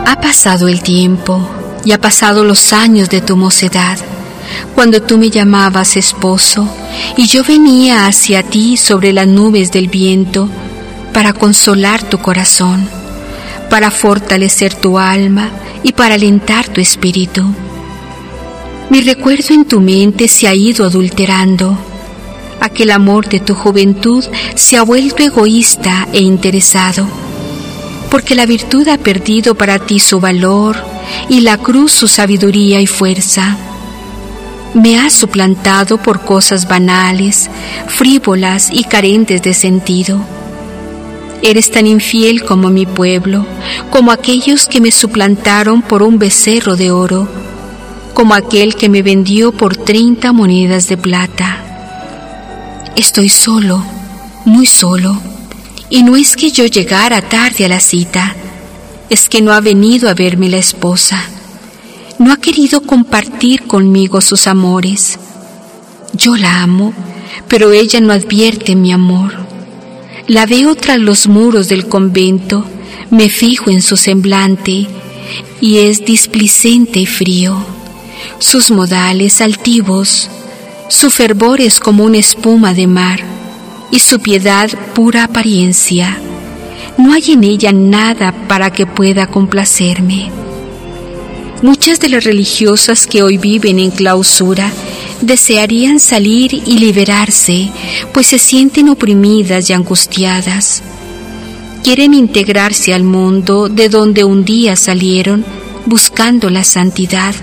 Ha 0.05 0.21
pasado 0.21 0.67
el 0.67 0.81
tiempo 0.81 1.58
y 1.85 1.91
ha 1.91 2.01
pasado 2.01 2.43
los 2.43 2.73
años 2.73 3.09
de 3.09 3.21
tu 3.21 3.35
mocedad, 3.37 3.97
cuando 4.75 5.01
tú 5.01 5.17
me 5.17 5.29
llamabas 5.29 5.97
esposo 5.97 6.67
y 7.17 7.27
yo 7.27 7.43
venía 7.43 8.07
hacia 8.07 8.43
ti 8.43 8.77
sobre 8.77 9.13
las 9.13 9.27
nubes 9.27 9.71
del 9.71 9.87
viento 9.87 10.49
para 11.13 11.33
consolar 11.33 12.03
tu 12.03 12.19
corazón, 12.19 12.87
para 13.69 13.91
fortalecer 13.91 14.73
tu 14.73 14.97
alma 14.97 15.49
y 15.83 15.93
para 15.93 16.15
alentar 16.15 16.67
tu 16.67 16.81
espíritu. 16.81 17.43
Mi 18.89 19.01
recuerdo 19.01 19.53
en 19.53 19.65
tu 19.65 19.79
mente 19.79 20.27
se 20.27 20.47
ha 20.47 20.55
ido 20.55 20.85
adulterando. 20.85 21.77
Aquel 22.59 22.91
amor 22.91 23.29
de 23.29 23.39
tu 23.39 23.53
juventud 23.53 24.25
se 24.55 24.77
ha 24.77 24.83
vuelto 24.83 25.23
egoísta 25.23 26.07
e 26.11 26.19
interesado, 26.19 27.07
porque 28.09 28.35
la 28.35 28.45
virtud 28.45 28.87
ha 28.87 28.97
perdido 28.97 29.55
para 29.55 29.79
ti 29.79 29.99
su 29.99 30.19
valor 30.19 30.88
y 31.29 31.41
la 31.41 31.57
cruz 31.57 31.91
su 31.91 32.07
sabiduría 32.07 32.81
y 32.81 32.87
fuerza. 32.87 33.57
Me 34.73 34.99
has 34.99 35.13
suplantado 35.13 35.97
por 35.97 36.23
cosas 36.23 36.67
banales, 36.67 37.49
frívolas 37.87 38.69
y 38.71 38.83
carentes 38.83 39.41
de 39.41 39.53
sentido. 39.53 40.19
Eres 41.41 41.71
tan 41.71 41.87
infiel 41.87 42.43
como 42.43 42.69
mi 42.69 42.85
pueblo, 42.85 43.45
como 43.89 44.11
aquellos 44.11 44.67
que 44.67 44.81
me 44.81 44.91
suplantaron 44.91 45.81
por 45.81 46.03
un 46.03 46.19
becerro 46.19 46.75
de 46.75 46.91
oro 46.91 47.27
como 48.19 48.33
aquel 48.33 48.75
que 48.75 48.89
me 48.89 49.01
vendió 49.01 49.53
por 49.53 49.77
treinta 49.77 50.33
monedas 50.33 50.89
de 50.89 50.97
plata. 50.97 51.63
Estoy 52.97 53.29
solo, 53.29 53.81
muy 54.43 54.65
solo, 54.65 55.21
y 55.89 56.03
no 56.03 56.17
es 56.17 56.35
que 56.35 56.51
yo 56.51 56.65
llegara 56.65 57.21
tarde 57.21 57.63
a 57.63 57.69
la 57.69 57.79
cita, 57.79 58.35
es 59.09 59.29
que 59.29 59.41
no 59.41 59.53
ha 59.53 59.61
venido 59.61 60.09
a 60.09 60.13
verme 60.13 60.49
la 60.49 60.57
esposa, 60.57 61.23
no 62.17 62.31
ha 62.31 62.37
querido 62.37 62.81
compartir 62.81 63.63
conmigo 63.63 64.21
sus 64.21 64.47
amores. 64.47 65.19
Yo 66.13 66.35
la 66.35 66.61
amo, 66.61 66.93
pero 67.47 67.71
ella 67.71 68.01
no 68.01 68.13
advierte 68.13 68.75
mi 68.75 68.91
amor. 68.91 69.33
La 70.27 70.45
veo 70.45 70.75
tras 70.75 70.99
los 70.99 71.27
muros 71.27 71.69
del 71.69 71.87
convento, 71.87 72.65
me 73.09 73.29
fijo 73.29 73.69
en 73.69 73.81
su 73.81 73.97
semblante 73.97 74.87
y 75.61 75.77
es 75.79 76.05
displicente 76.05 76.99
y 76.99 77.05
frío 77.05 77.79
sus 78.39 78.71
modales 78.71 79.41
altivos, 79.41 80.29
su 80.87 81.09
fervor 81.09 81.61
es 81.61 81.79
como 81.79 82.03
una 82.03 82.17
espuma 82.17 82.73
de 82.73 82.87
mar 82.87 83.19
y 83.91 83.99
su 83.99 84.19
piedad 84.19 84.69
pura 84.93 85.25
apariencia. 85.25 86.17
No 86.99 87.13
hay 87.13 87.31
en 87.31 87.45
ella 87.45 87.71
nada 87.71 88.33
para 88.49 88.73
que 88.73 88.85
pueda 88.85 89.27
complacerme. 89.27 90.29
Muchas 91.61 92.01
de 92.01 92.09
las 92.09 92.25
religiosas 92.25 93.07
que 93.07 93.23
hoy 93.23 93.37
viven 93.37 93.79
en 93.79 93.89
clausura 93.89 94.69
desearían 95.21 96.01
salir 96.01 96.53
y 96.53 96.77
liberarse, 96.77 97.71
pues 98.13 98.27
se 98.27 98.37
sienten 98.37 98.89
oprimidas 98.89 99.69
y 99.69 99.73
angustiadas. 99.73 100.83
Quieren 101.85 102.13
integrarse 102.13 102.93
al 102.93 103.05
mundo 103.05 103.69
de 103.69 103.87
donde 103.87 104.25
un 104.25 104.43
día 104.43 104.75
salieron 104.75 105.45
buscando 105.85 106.49
la 106.49 106.65
santidad, 106.65 107.33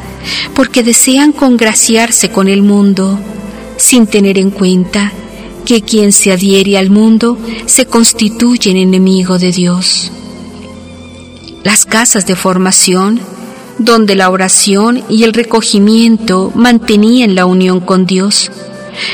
porque 0.55 0.83
desean 0.83 1.33
congraciarse 1.33 2.29
con 2.29 2.49
el 2.49 2.61
mundo, 2.61 3.19
sin 3.79 4.07
tener 4.07 4.37
en 4.37 4.51
cuenta 4.51 5.15
que 5.67 5.83
quien 5.83 6.13
se 6.13 6.33
adhiere 6.33 6.79
al 6.79 6.89
mundo 6.89 7.37
se 7.67 7.85
constituye 7.85 8.71
en 8.71 8.79
enemigo 8.79 9.39
de 9.39 9.53
Dios. 9.53 10.11
Las 11.63 11.85
casas 11.85 12.27
de 12.27 12.37
formación, 12.37 13.21
donde 13.79 14.15
la 14.15 14.31
oración 14.31 15.05
y 15.11 15.25
el 15.25 15.35
recogimiento 15.35 16.51
mantenían 16.55 17.35
la 17.35 17.45
unión 17.45 17.81
con 17.81 18.07
Dios, 18.07 18.51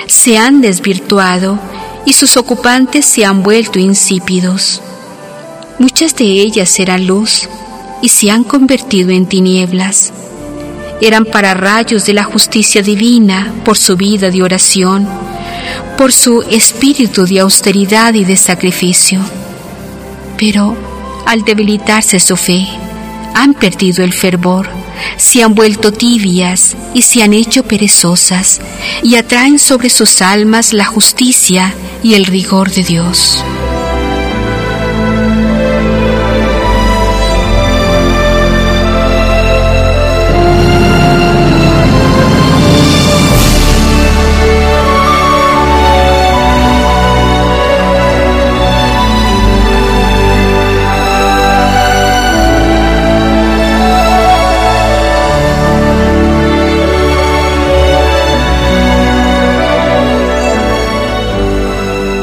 se 0.06 0.38
han 0.38 0.60
desvirtuado 0.60 1.58
y 2.06 2.12
sus 2.12 2.36
ocupantes 2.36 3.06
se 3.06 3.24
han 3.24 3.42
vuelto 3.42 3.80
insípidos. 3.80 4.80
Muchas 5.80 6.14
de 6.14 6.26
ellas 6.26 6.78
eran 6.78 7.08
luz 7.08 7.48
y 8.02 8.10
se 8.10 8.30
han 8.30 8.44
convertido 8.44 9.10
en 9.10 9.26
tinieblas 9.26 10.12
eran 11.02 11.24
para 11.24 11.52
rayos 11.52 12.06
de 12.06 12.12
la 12.12 12.22
justicia 12.22 12.80
divina 12.80 13.52
por 13.64 13.76
su 13.76 13.96
vida 13.96 14.30
de 14.30 14.40
oración, 14.40 15.08
por 15.96 16.12
su 16.12 16.42
espíritu 16.42 17.26
de 17.26 17.40
austeridad 17.40 18.14
y 18.14 18.24
de 18.24 18.36
sacrificio. 18.36 19.20
Pero 20.38 20.76
al 21.26 21.44
debilitarse 21.44 22.18
su 22.18 22.36
fe, 22.36 22.66
han 23.34 23.54
perdido 23.54 24.04
el 24.04 24.12
fervor, 24.12 24.68
se 25.16 25.42
han 25.42 25.54
vuelto 25.54 25.92
tibias 25.92 26.76
y 26.94 27.02
se 27.02 27.22
han 27.22 27.32
hecho 27.32 27.62
perezosas 27.62 28.60
y 29.02 29.16
atraen 29.16 29.58
sobre 29.58 29.90
sus 29.90 30.20
almas 30.20 30.72
la 30.72 30.84
justicia 30.84 31.74
y 32.02 32.14
el 32.14 32.26
rigor 32.26 32.70
de 32.70 32.82
Dios. 32.82 33.42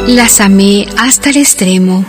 Las 0.10 0.42
amé 0.42 0.88
hasta 0.98 1.30
el 1.30 1.38
extremo. 1.38 2.04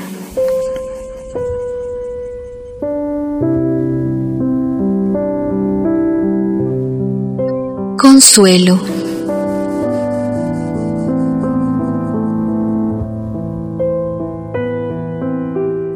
Consuelo. 7.99 8.81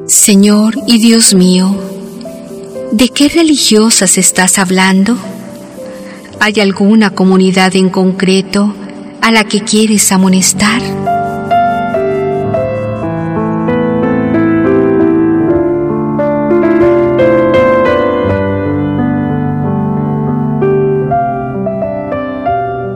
Señor 0.07 0.75
y 0.87 0.99
Dios 0.99 1.33
mío, 1.33 1.75
¿de 2.93 3.09
qué 3.09 3.31
religiosas 3.31 4.19
estás 4.19 4.59
hablando? 4.59 5.17
¿Hay 6.39 6.61
alguna 6.61 7.15
comunidad 7.15 7.75
en 7.75 7.89
concreto 7.89 8.75
a 9.23 9.31
la 9.31 9.45
que 9.45 9.63
quieres 9.63 10.13
amonestar? 10.13 10.94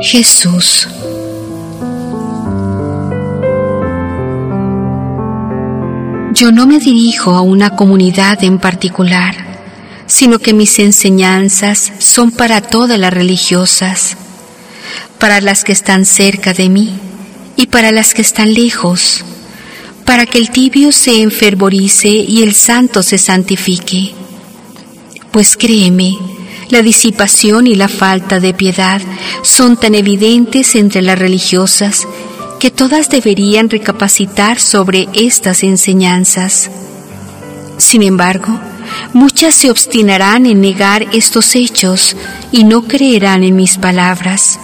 Jesús. 0.09 0.89
Yo 6.33 6.51
no 6.51 6.67
me 6.67 6.79
dirijo 6.79 7.33
a 7.33 7.43
una 7.43 7.77
comunidad 7.77 8.43
en 8.43 8.59
particular, 8.59 9.37
sino 10.07 10.39
que 10.39 10.55
mis 10.55 10.79
enseñanzas 10.79 11.93
son 11.99 12.31
para 12.31 12.63
todas 12.63 12.99
las 12.99 13.13
religiosas, 13.13 14.17
para 15.19 15.43
las 15.43 15.63
que 15.63 15.73
están 15.73 16.07
cerca 16.07 16.55
de 16.55 16.71
mí 16.71 16.95
y 17.57 17.67
para 17.67 17.93
las 17.93 18.15
que 18.15 18.23
están 18.23 18.55
lejos, 18.55 19.23
para 20.07 20.25
que 20.25 20.39
el 20.39 20.49
tibio 20.49 20.91
se 20.91 21.21
enfervorice 21.21 22.09
y 22.09 22.43
el 22.43 22.55
santo 22.55 23.03
se 23.03 23.19
santifique. 23.19 24.15
Pues 25.33 25.55
créeme, 25.55 26.15
la 26.71 26.83
disipación 26.83 27.67
y 27.67 27.75
la 27.75 27.89
falta 27.89 28.41
de 28.41 28.55
piedad 28.55 29.01
son 29.43 29.77
tan 29.77 29.95
evidentes 29.95 30.75
entre 30.75 31.03
las 31.03 31.19
religiosas 31.19 32.07
que 32.59 32.71
todas 32.71 33.09
deberían 33.09 33.71
recapacitar 33.71 34.59
sobre 34.59 35.09
estas 35.15 35.63
enseñanzas. 35.63 36.71
Sin 37.79 38.03
embargo, 38.03 38.59
muchas 39.13 39.55
se 39.55 39.71
obstinarán 39.71 40.45
en 40.47 40.61
negar 40.61 41.07
estos 41.13 41.55
hechos 41.55 42.17
y 42.53 42.65
no 42.65 42.83
creerán 42.83 43.45
en 43.45 43.57
mis 43.57 43.79
palabras. 43.79 44.59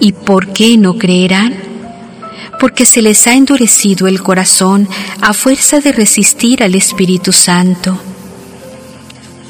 ¿Y 0.00 0.12
por 0.12 0.52
qué 0.52 0.78
no 0.78 0.96
creerán? 0.96 1.54
Porque 2.58 2.84
se 2.84 3.02
les 3.02 3.26
ha 3.26 3.34
endurecido 3.34 4.06
el 4.06 4.22
corazón 4.22 4.88
a 5.20 5.34
fuerza 5.34 5.80
de 5.80 5.92
resistir 5.92 6.62
al 6.62 6.74
Espíritu 6.74 7.32
Santo. 7.32 8.09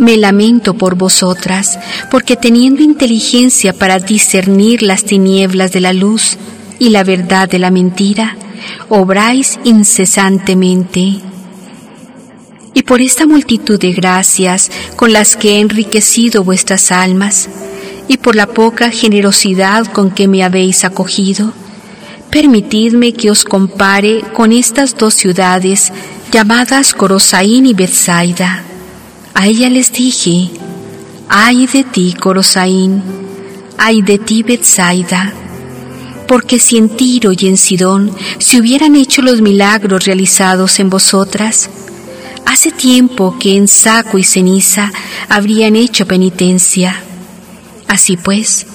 Me 0.01 0.17
lamento 0.17 0.73
por 0.73 0.95
vosotras, 0.95 1.79
porque 2.11 2.35
teniendo 2.35 2.83
inteligencia 2.83 3.75
para 3.75 3.99
discernir 3.99 4.83
las 4.83 5.05
tinieblas 5.05 5.73
de 5.73 5.81
la 5.81 5.93
luz 5.93 6.39
y 6.79 6.89
la 6.89 7.05
verdad 7.05 7.51
de 7.51 7.59
la 7.59 7.71
mentira, 7.71 8.35
obráis 8.89 9.61
incesantemente. 9.63 11.21
Y 12.73 12.83
por 12.83 13.03
esta 13.03 13.27
multitud 13.27 13.79
de 13.79 13.93
gracias 13.93 14.71
con 14.97 15.13
las 15.13 15.37
que 15.37 15.57
he 15.57 15.61
enriquecido 15.61 16.45
vuestras 16.45 16.93
almas, 16.93 17.51
y 18.09 18.17
por 18.17 18.37
la 18.37 18.47
poca 18.47 18.91
generosidad 18.91 19.87
con 19.87 20.11
que 20.13 20.29
me 20.29 20.43
habéis 20.43 20.83
acogido, 20.87 21.53
permitidme 22.31 23.13
que 23.13 23.31
os 23.31 23.45
compare 23.45 24.23
con 24.33 24.53
estas 24.53 24.97
dos 24.97 25.13
ciudades 25.13 25.93
llamadas 26.33 26.95
Corosaín 26.95 27.67
y 27.67 27.75
Betsaida. 27.75 28.65
A 29.41 29.47
ella 29.47 29.71
les 29.71 29.91
dije, 29.91 30.51
ay 31.31 31.67
de 31.67 31.83
ti, 31.83 32.13
Corosaín, 32.13 33.03
ay 33.79 34.03
de 34.03 34.19
ti, 34.19 34.43
Betsaida, 34.43 35.33
porque 36.29 36.59
si 36.59 36.77
en 36.77 36.91
Tiro 36.91 37.33
y 37.33 37.47
en 37.47 37.57
Sidón 37.57 38.15
se 38.39 38.61
hubieran 38.61 38.97
hecho 38.97 39.23
los 39.23 39.41
milagros 39.41 40.05
realizados 40.05 40.79
en 40.79 40.91
vosotras, 40.91 41.71
hace 42.45 42.71
tiempo 42.71 43.39
que 43.41 43.57
en 43.57 43.67
saco 43.67 44.19
y 44.19 44.25
ceniza 44.25 44.93
habrían 45.31 45.75
hecho 45.75 46.07
penitencia. 46.07 47.03
Así 47.89 48.19
pues, 48.19 48.67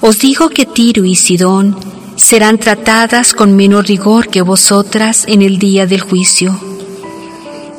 os 0.00 0.20
digo 0.20 0.48
que 0.48 0.64
Tiro 0.64 1.04
y 1.04 1.16
Sidón 1.16 1.76
serán 2.16 2.56
tratadas 2.56 3.34
con 3.34 3.54
menos 3.54 3.86
rigor 3.86 4.28
que 4.28 4.40
vosotras 4.40 5.26
en 5.28 5.42
el 5.42 5.58
día 5.58 5.86
del 5.86 6.00
juicio. 6.00 6.73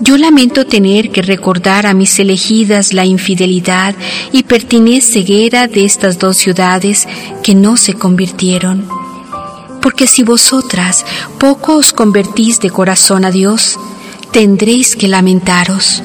Yo 0.01 0.17
lamento 0.17 0.65
tener 0.65 1.09
que 1.09 1.21
recordar 1.21 1.85
a 1.85 1.93
mis 1.93 2.19
elegidas 2.19 2.93
la 2.93 3.05
infidelidad 3.05 3.95
y 4.33 4.43
pertinez 4.43 5.05
ceguera 5.05 5.67
de 5.67 5.85
estas 5.85 6.19
dos 6.19 6.35
ciudades 6.35 7.07
que 7.41 7.55
no 7.55 7.77
se 7.77 7.93
convirtieron. 7.93 8.87
Porque 9.81 10.05
si 10.07 10.23
vosotras 10.23 11.05
poco 11.39 11.77
os 11.77 11.93
convertís 11.93 12.59
de 12.59 12.71
corazón 12.71 13.23
a 13.23 13.31
Dios, 13.31 13.79
tendréis 14.31 14.97
que 14.97 15.07
lamentaros. 15.07 16.03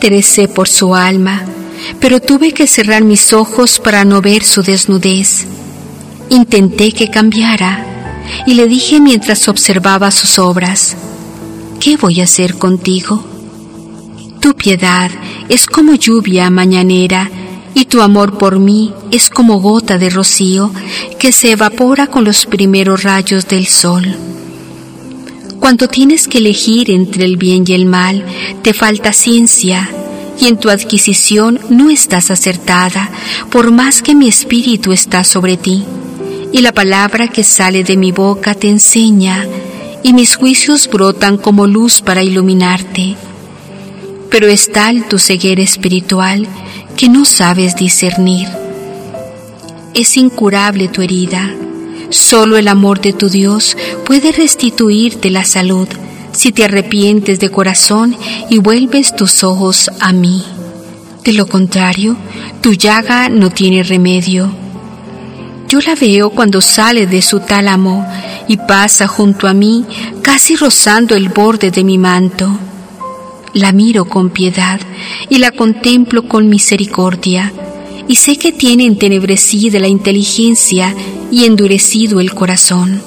Interesé 0.00 0.48
por 0.48 0.66
su 0.66 0.94
alma, 0.94 1.44
pero 2.00 2.20
tuve 2.20 2.52
que 2.52 2.66
cerrar 2.66 3.04
mis 3.04 3.34
ojos 3.34 3.78
para 3.78 4.02
no 4.06 4.22
ver 4.22 4.44
su 4.44 4.62
desnudez. 4.62 5.44
Intenté 6.30 6.92
que 6.92 7.10
cambiara 7.10 8.24
y 8.46 8.54
le 8.54 8.66
dije 8.66 8.98
mientras 8.98 9.46
observaba 9.46 10.10
sus 10.10 10.38
obras, 10.38 10.96
¿qué 11.80 11.98
voy 11.98 12.22
a 12.22 12.24
hacer 12.24 12.54
contigo? 12.54 13.22
Tu 14.40 14.54
piedad 14.54 15.10
es 15.50 15.66
como 15.66 15.94
lluvia 15.96 16.48
mañanera 16.48 17.30
y 17.74 17.84
tu 17.84 18.00
amor 18.00 18.38
por 18.38 18.58
mí 18.58 18.94
es 19.10 19.28
como 19.28 19.60
gota 19.60 19.98
de 19.98 20.08
rocío 20.08 20.72
que 21.18 21.30
se 21.30 21.50
evapora 21.50 22.06
con 22.06 22.24
los 22.24 22.46
primeros 22.46 23.02
rayos 23.02 23.46
del 23.48 23.66
sol. 23.66 24.16
Cuando 25.60 25.88
tienes 25.88 26.26
que 26.26 26.38
elegir 26.38 26.90
entre 26.90 27.24
el 27.26 27.36
bien 27.36 27.64
y 27.66 27.74
el 27.74 27.84
mal, 27.84 28.24
te 28.62 28.72
falta 28.72 29.12
ciencia 29.12 29.88
y 30.40 30.46
en 30.46 30.56
tu 30.56 30.70
adquisición 30.70 31.60
no 31.68 31.90
estás 31.90 32.30
acertada, 32.30 33.10
por 33.50 33.70
más 33.70 34.00
que 34.00 34.14
mi 34.14 34.26
espíritu 34.26 34.92
está 34.92 35.22
sobre 35.22 35.58
ti. 35.58 35.84
Y 36.50 36.62
la 36.62 36.72
palabra 36.72 37.28
que 37.28 37.44
sale 37.44 37.84
de 37.84 37.98
mi 37.98 38.10
boca 38.10 38.54
te 38.54 38.70
enseña, 38.70 39.46
y 40.02 40.14
mis 40.14 40.34
juicios 40.36 40.88
brotan 40.88 41.36
como 41.36 41.66
luz 41.66 42.00
para 42.00 42.22
iluminarte. 42.22 43.16
Pero 44.30 44.48
es 44.48 44.72
tal 44.72 45.06
tu 45.08 45.18
ceguera 45.18 45.60
espiritual 45.60 46.48
que 46.96 47.10
no 47.10 47.26
sabes 47.26 47.76
discernir. 47.76 48.48
Es 49.92 50.16
incurable 50.16 50.88
tu 50.88 51.02
herida 51.02 51.54
Solo 52.10 52.56
el 52.56 52.66
amor 52.66 53.00
de 53.00 53.12
tu 53.12 53.28
Dios 53.28 53.76
puede 54.04 54.32
restituirte 54.32 55.30
la 55.30 55.44
salud 55.44 55.86
si 56.32 56.50
te 56.50 56.64
arrepientes 56.64 57.38
de 57.38 57.50
corazón 57.50 58.16
y 58.48 58.58
vuelves 58.58 59.14
tus 59.14 59.44
ojos 59.44 59.90
a 60.00 60.12
mí. 60.12 60.44
De 61.24 61.32
lo 61.32 61.46
contrario, 61.46 62.16
tu 62.60 62.72
llaga 62.72 63.28
no 63.28 63.50
tiene 63.50 63.84
remedio. 63.84 64.50
Yo 65.68 65.78
la 65.80 65.94
veo 65.94 66.30
cuando 66.30 66.60
sale 66.60 67.06
de 67.06 67.22
su 67.22 67.40
tálamo 67.40 68.04
y 68.48 68.56
pasa 68.56 69.06
junto 69.06 69.46
a 69.46 69.54
mí, 69.54 69.84
casi 70.20 70.56
rozando 70.56 71.14
el 71.14 71.28
borde 71.28 71.70
de 71.70 71.84
mi 71.84 71.96
manto. 71.96 72.50
La 73.54 73.70
miro 73.70 74.04
con 74.04 74.30
piedad 74.30 74.80
y 75.28 75.38
la 75.38 75.52
contemplo 75.52 76.26
con 76.26 76.48
misericordia 76.48 77.52
y 78.10 78.16
sé 78.16 78.38
que 78.38 78.50
tiene 78.50 78.86
entenebrecida 78.86 79.78
la 79.78 79.86
inteligencia 79.86 80.92
y 81.30 81.44
endurecido 81.44 82.18
el 82.18 82.34
corazón. 82.34 83.00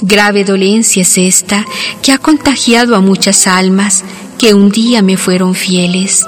Grave 0.00 0.44
dolencia 0.44 1.02
es 1.02 1.18
esta 1.18 1.66
que 2.00 2.12
ha 2.12 2.16
contagiado 2.16 2.96
a 2.96 3.02
muchas 3.02 3.46
almas 3.46 4.04
que 4.38 4.54
un 4.54 4.70
día 4.70 5.02
me 5.02 5.18
fueron 5.18 5.54
fieles. 5.54 6.24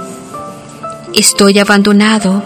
Estoy 1.15 1.59
abandonado, 1.59 2.45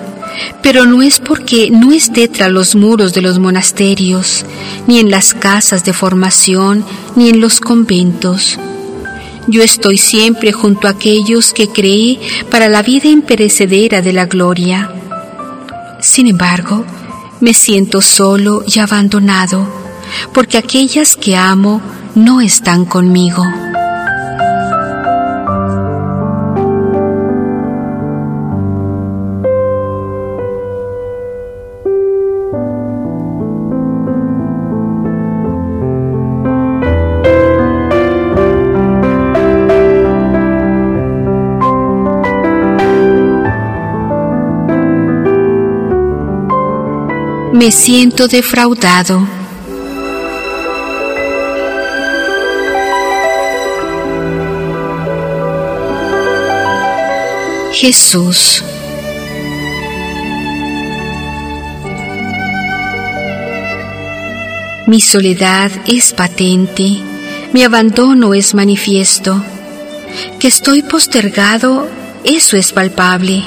pero 0.63 0.87
no 0.87 1.03
es 1.03 1.19
porque 1.19 1.69
no 1.69 1.91
esté 1.91 2.29
tras 2.29 2.53
los 2.53 2.77
muros 2.77 3.13
de 3.13 3.23
los 3.23 3.41
monasterios, 3.41 4.47
ni 4.87 5.01
en 5.01 5.11
las 5.11 5.35
casas 5.35 5.85
de 5.85 5.93
formación, 5.93 6.85
ni 7.17 7.31
en 7.31 7.41
los 7.41 7.59
conventos. 7.59 8.57
Yo 9.49 9.65
estoy 9.65 9.99
siempre 9.99 10.53
junto 10.53 10.87
a 10.87 10.93
aquellos 10.93 11.53
que 11.53 11.67
creé 11.67 12.21
para 12.53 12.69
la 12.69 12.85
vida 12.85 13.09
imperecedera 13.09 14.01
de 14.01 14.13
la 14.13 14.27
gloria 14.27 14.95
sin 16.05 16.27
embargo, 16.27 16.85
me 17.41 17.55
siento 17.55 18.03
solo 18.03 18.63
y 18.67 18.79
abandonado 18.79 19.67
porque 20.35 20.59
aquellas 20.59 21.17
que 21.17 21.35
amo 21.35 21.81
no 22.15 22.43
están 22.43 22.85
conmigo. 22.85 23.43
Me 47.55 47.71
siento 47.71 48.27
defraudado. 48.27 49.29
Jesús. 57.73 58.65
Mi 64.89 65.01
soledad 65.01 65.71
es 65.87 66.13
patente, 66.13 66.99
mi 67.53 67.63
abandono 67.63 68.35
es 68.35 68.53
manifiesto, 68.55 69.41
que 70.41 70.49
estoy 70.49 70.83
postergado, 70.83 71.89
eso 72.25 72.57
es 72.57 72.73
palpable. 72.73 73.45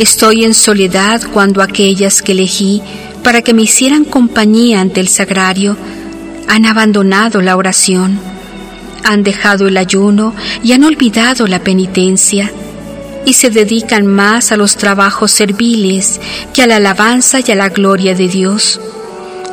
Estoy 0.00 0.44
en 0.44 0.54
soledad 0.54 1.22
cuando 1.32 1.62
aquellas 1.62 2.20
que 2.20 2.32
elegí 2.32 2.82
para 3.24 3.42
que 3.42 3.54
me 3.54 3.62
hicieran 3.62 4.04
compañía 4.04 4.80
ante 4.80 5.00
el 5.00 5.08
sagrario 5.08 5.76
han 6.46 6.66
abandonado 6.66 7.40
la 7.40 7.56
oración, 7.56 8.20
han 9.02 9.24
dejado 9.24 9.66
el 9.66 9.76
ayuno 9.78 10.34
y 10.62 10.72
han 10.72 10.84
olvidado 10.84 11.46
la 11.46 11.58
penitencia 11.58 12.52
y 13.24 13.32
se 13.32 13.48
dedican 13.48 14.06
más 14.06 14.52
a 14.52 14.56
los 14.56 14.76
trabajos 14.76 15.32
serviles 15.32 16.20
que 16.52 16.62
a 16.62 16.66
la 16.66 16.76
alabanza 16.76 17.40
y 17.40 17.50
a 17.50 17.54
la 17.54 17.70
gloria 17.70 18.14
de 18.14 18.28
Dios 18.28 18.78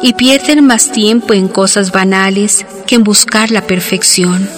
y 0.01 0.13
pierden 0.13 0.65
más 0.65 0.91
tiempo 0.91 1.33
en 1.33 1.47
cosas 1.47 1.91
banales 1.91 2.65
que 2.85 2.95
en 2.95 3.03
buscar 3.03 3.51
la 3.51 3.65
perfección. 3.65 4.49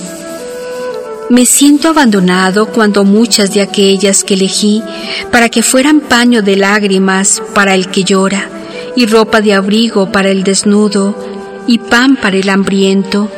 Me 1.30 1.45
siento 1.45 1.89
abandonado 1.89 2.67
cuando 2.67 3.04
muchas 3.04 3.54
de 3.54 3.62
aquellas 3.62 4.23
que 4.23 4.34
elegí 4.34 4.82
para 5.32 5.49
que 5.49 5.63
fueran 5.63 5.99
paño 5.99 6.41
de 6.41 6.56
lágrimas 6.56 7.41
para 7.54 7.76
el 7.76 7.88
que 7.89 8.04
llora, 8.04 8.49
y 8.95 9.06
ropa 9.06 9.41
de 9.41 9.53
abrigo 9.53 10.12
para 10.12 10.29
el 10.29 10.43
desnudo, 10.43 11.15
y 11.67 11.77
pan 11.77 12.15
para 12.15 12.38
el 12.38 12.49
hambriento, 12.49 13.29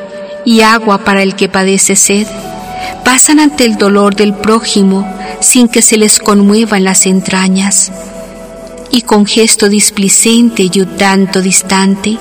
y 0.45 0.61
agua 0.61 0.99
para 1.03 1.23
el 1.23 1.35
que 1.35 1.49
padece 1.49 1.95
sed, 1.95 2.27
pasan 3.03 3.39
ante 3.39 3.65
el 3.65 3.77
dolor 3.77 4.15
del 4.15 4.33
prójimo 4.33 5.07
sin 5.41 5.67
que 5.67 5.81
se 5.81 5.97
les 5.97 6.19
conmuevan 6.19 6.83
las 6.83 7.05
entrañas. 7.05 7.91
Y 8.91 9.01
con 9.01 9.25
gesto 9.25 9.69
displicente 9.69 10.69
y 10.71 10.79
un 10.79 10.95
tanto 10.97 11.41
distante, 11.41 12.17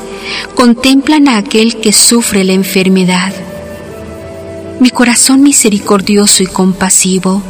contemplan 0.54 1.28
a 1.28 1.36
aquel 1.36 1.76
que 1.76 1.92
sufre 1.92 2.44
la 2.44 2.52
enfermedad 2.52 3.32
mi 4.80 4.90
corazón 4.90 5.42
misericordioso 5.42 6.42
y 6.42 6.46
compasivo 6.46 7.42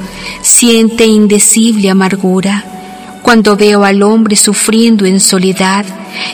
siente 0.43 1.07
indecible 1.07 1.91
amargura 1.91 2.65
cuando 3.25 3.57
veo 3.57 3.83
al 3.85 4.05
hombre 4.05 4.37
sufriendo 4.37 5.05
en 5.05 5.19
soledad 5.19 5.85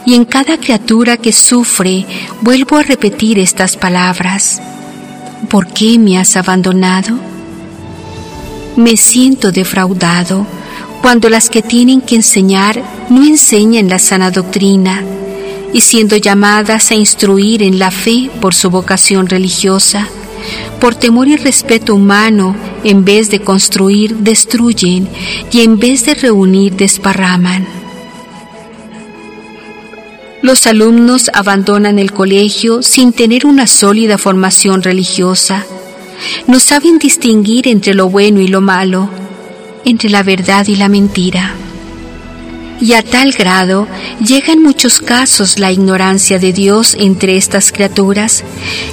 y 0.05 0.15
en 0.15 0.27
cada 0.27 0.59
criatura 0.59 1.17
que 1.17 1.33
sufre 1.33 2.05
vuelvo 2.43 2.77
a 2.77 2.83
repetir 2.83 3.39
estas 3.39 3.79
palabras. 3.79 4.61
¿por 5.49 5.67
qué 5.67 5.99
me 5.99 6.19
has 6.19 6.37
abandonado? 6.37 7.19
Me 8.77 8.97
siento 8.97 9.53
defraudado 9.53 10.47
cuando 11.03 11.29
las 11.29 11.49
que 11.49 11.63
tienen 11.63 12.01
que 12.01 12.17
enseñar 12.17 12.83
no 13.09 13.25
enseñan 13.25 13.89
la 13.89 13.99
sana 13.99 14.31
doctrina 14.31 15.03
y 15.73 15.81
siendo 15.81 16.17
llamadas 16.17 16.91
a 16.91 16.95
instruir 16.95 17.63
en 17.63 17.79
la 17.79 17.91
fe 17.91 18.31
por 18.41 18.55
su 18.55 18.71
vocación 18.71 19.29
religiosa, 19.29 20.09
por 20.81 20.95
temor 20.95 21.29
y 21.29 21.37
respeto 21.37 21.95
humano, 21.95 22.57
en 22.83 23.05
vez 23.05 23.31
de 23.31 23.41
construir, 23.41 24.17
destruyen 24.17 25.09
y 25.53 25.61
en 25.61 25.79
vez 25.79 26.07
de 26.07 26.15
reunir, 26.15 26.75
desparraman. 26.75 27.67
Los 30.43 30.67
alumnos 30.67 31.31
abandonan 31.35 31.99
el 31.99 32.13
colegio 32.13 32.83
sin 32.83 33.13
tener 33.13 33.45
una 33.45 33.67
sólida 33.67 34.17
formación 34.17 34.83
religiosa. 34.83 35.67
No 36.47 36.61
saben 36.61 36.99
distinguir 36.99 37.69
entre 37.69 37.93
lo 37.93 38.09
bueno 38.09 38.41
y 38.41 38.49
lo 38.49 38.63
malo, 38.63 39.11
entre 39.85 40.09
la 40.09 40.23
verdad 40.23 40.67
y 40.67 40.77
la 40.77 40.89
mentira. 40.89 41.55
Y 42.81 42.95
a 42.95 43.03
tal 43.03 43.33
grado 43.33 43.87
llega 44.25 44.53
en 44.53 44.63
muchos 44.63 45.01
casos 45.01 45.59
la 45.59 45.71
ignorancia 45.71 46.39
de 46.39 46.53
Dios 46.53 46.97
entre 46.99 47.37
estas 47.37 47.73
criaturas 47.73 48.43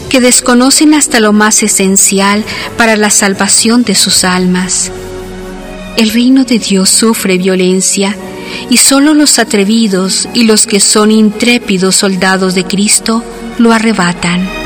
que 0.10 0.20
desconocen 0.20 0.94
hasta 0.94 1.20
lo 1.20 1.32
más 1.32 1.64
esencial 1.64 2.44
para 2.78 2.98
la 2.98 3.10
salvación 3.10 3.84
de 3.84 3.96
sus 3.96 4.26
almas. 4.26 4.92
El 5.96 6.12
reino 6.12 6.44
de 6.44 6.60
Dios 6.60 6.90
sufre 6.90 7.38
violencia 7.38 8.16
y 8.70 8.78
solo 8.78 9.14
los 9.14 9.40
atrevidos 9.40 10.28
y 10.34 10.44
los 10.44 10.68
que 10.68 10.80
son 10.80 11.12
intrépidos 11.12 11.96
soldados 11.96 12.56
de 12.56 12.66
Cristo 12.66 13.24
lo 13.58 13.72
arrebatan. 13.72 14.57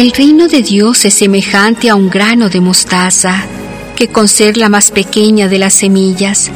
El 0.00 0.12
reino 0.12 0.48
de 0.48 0.62
Dios 0.62 1.04
es 1.04 1.12
semejante 1.12 1.90
a 1.90 1.94
un 1.94 2.08
grano 2.08 2.48
de 2.48 2.62
mostaza, 2.62 3.44
que 3.96 4.08
con 4.08 4.28
ser 4.28 4.56
la 4.56 4.70
más 4.70 4.90
pequeña 4.90 5.46
de 5.46 5.58
las 5.58 5.74
semillas, 5.74 6.50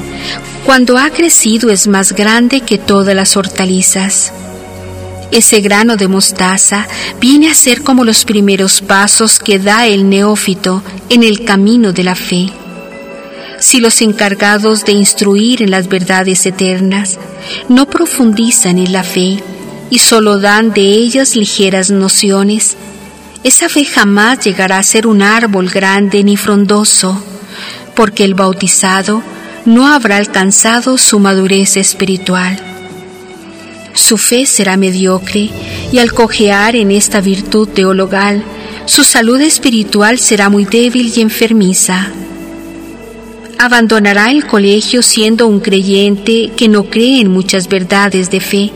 cuando 0.64 0.96
ha 0.96 1.10
crecido 1.10 1.68
es 1.68 1.86
más 1.86 2.14
grande 2.14 2.62
que 2.62 2.78
todas 2.78 3.14
las 3.14 3.36
hortalizas. 3.36 4.32
Ese 5.30 5.60
grano 5.60 5.98
de 5.98 6.08
mostaza 6.08 6.88
viene 7.20 7.50
a 7.50 7.54
ser 7.54 7.82
como 7.82 8.06
los 8.06 8.24
primeros 8.24 8.80
pasos 8.80 9.38
que 9.38 9.58
da 9.58 9.86
el 9.86 10.08
neófito 10.08 10.82
en 11.10 11.22
el 11.22 11.44
camino 11.44 11.92
de 11.92 12.02
la 12.02 12.14
fe. 12.14 12.48
Si 13.60 13.78
los 13.78 14.00
encargados 14.00 14.86
de 14.86 14.92
instruir 14.92 15.60
en 15.60 15.70
las 15.70 15.88
verdades 15.88 16.46
eternas 16.46 17.18
no 17.68 17.90
profundizan 17.90 18.78
en 18.78 18.94
la 18.94 19.02
fe 19.02 19.44
y 19.90 19.98
solo 19.98 20.38
dan 20.38 20.72
de 20.72 20.80
ellas 20.80 21.36
ligeras 21.36 21.90
nociones, 21.90 22.78
esa 23.44 23.68
fe 23.68 23.84
jamás 23.84 24.40
llegará 24.40 24.78
a 24.78 24.82
ser 24.82 25.06
un 25.06 25.20
árbol 25.20 25.68
grande 25.68 26.24
ni 26.24 26.38
frondoso, 26.38 27.22
porque 27.94 28.24
el 28.24 28.32
bautizado 28.32 29.22
no 29.66 29.86
habrá 29.86 30.16
alcanzado 30.16 30.96
su 30.96 31.18
madurez 31.18 31.76
espiritual. 31.76 32.58
Su 33.92 34.16
fe 34.16 34.46
será 34.46 34.78
mediocre 34.78 35.50
y 35.92 35.98
al 35.98 36.14
cojear 36.14 36.74
en 36.74 36.90
esta 36.90 37.20
virtud 37.20 37.68
teologal, 37.68 38.42
su 38.86 39.04
salud 39.04 39.40
espiritual 39.42 40.18
será 40.18 40.48
muy 40.48 40.64
débil 40.64 41.12
y 41.14 41.20
enfermiza. 41.20 42.08
Abandonará 43.58 44.30
el 44.30 44.46
colegio 44.46 45.02
siendo 45.02 45.46
un 45.46 45.60
creyente 45.60 46.50
que 46.56 46.68
no 46.68 46.84
cree 46.84 47.20
en 47.20 47.30
muchas 47.30 47.68
verdades 47.68 48.30
de 48.30 48.40
fe 48.40 48.72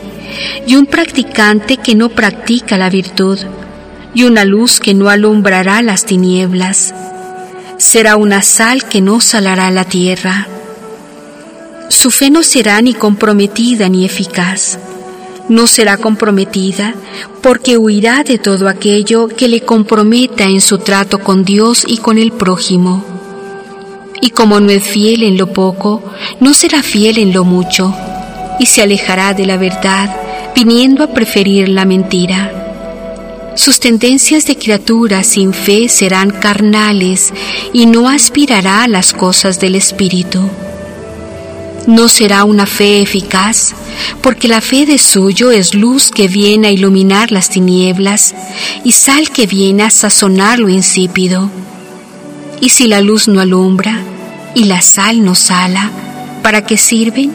y 0.67 0.75
un 0.75 0.85
practicante 0.85 1.77
que 1.77 1.95
no 1.95 2.09
practica 2.09 2.77
la 2.77 2.91
virtud 2.91 3.39
y 4.13 4.23
una 4.23 4.45
luz 4.45 4.79
que 4.79 4.93
no 4.93 5.09
alumbrará 5.09 5.81
las 5.81 6.05
tinieblas. 6.05 6.93
Será 7.77 8.15
una 8.15 8.41
sal 8.41 8.83
que 8.85 9.01
no 9.01 9.19
salará 9.19 9.71
la 9.71 9.85
tierra. 9.85 10.47
Su 11.89 12.11
fe 12.11 12.29
no 12.29 12.43
será 12.43 12.81
ni 12.81 12.93
comprometida 12.93 13.89
ni 13.89 14.05
eficaz. 14.05 14.77
No 15.47 15.65
será 15.65 15.97
comprometida 15.97 16.93
porque 17.41 17.77
huirá 17.77 18.23
de 18.23 18.37
todo 18.37 18.67
aquello 18.67 19.27
que 19.27 19.47
le 19.47 19.61
comprometa 19.61 20.43
en 20.43 20.61
su 20.61 20.77
trato 20.77 21.19
con 21.19 21.43
Dios 21.43 21.85
y 21.87 21.97
con 21.97 22.17
el 22.17 22.31
prójimo. 22.31 23.03
Y 24.21 24.31
como 24.31 24.59
no 24.59 24.69
es 24.69 24.83
fiel 24.83 25.23
en 25.23 25.37
lo 25.37 25.51
poco, 25.53 26.03
no 26.39 26.53
será 26.53 26.83
fiel 26.83 27.17
en 27.17 27.33
lo 27.33 27.45
mucho, 27.45 27.95
y 28.59 28.65
se 28.65 28.81
alejará 28.81 29.33
de 29.33 29.45
la 29.45 29.57
verdad, 29.57 30.13
viniendo 30.53 31.03
a 31.03 31.13
preferir 31.13 31.69
la 31.69 31.85
mentira. 31.85 32.58
Sus 33.55 33.79
tendencias 33.79 34.45
de 34.45 34.57
criatura 34.57 35.23
sin 35.23 35.53
fe 35.53 35.89
serán 35.89 36.29
carnales 36.29 37.33
y 37.73 37.85
no 37.85 38.07
aspirará 38.07 38.83
a 38.83 38.87
las 38.87 39.13
cosas 39.13 39.59
del 39.59 39.75
Espíritu. 39.75 40.41
No 41.87 42.07
será 42.07 42.43
una 42.43 42.65
fe 42.65 43.01
eficaz, 43.01 43.73
porque 44.21 44.47
la 44.47 44.61
fe 44.61 44.85
de 44.85 44.97
suyo 44.97 45.51
es 45.51 45.73
luz 45.73 46.11
que 46.11 46.27
viene 46.27 46.67
a 46.67 46.71
iluminar 46.71 47.31
las 47.31 47.49
tinieblas 47.49 48.35
y 48.83 48.91
sal 48.91 49.31
que 49.31 49.47
viene 49.47 49.83
a 49.83 49.89
sazonar 49.89 50.59
lo 50.59 50.69
insípido. 50.69 51.49
Y 52.61 52.69
si 52.69 52.87
la 52.87 53.01
luz 53.01 53.27
no 53.27 53.39
alumbra 53.39 54.03
y 54.53 54.65
la 54.65 54.81
sal 54.81 55.23
no 55.23 55.35
sala, 55.35 55.91
¿para 56.43 56.65
qué 56.65 56.77
sirven? 56.77 57.31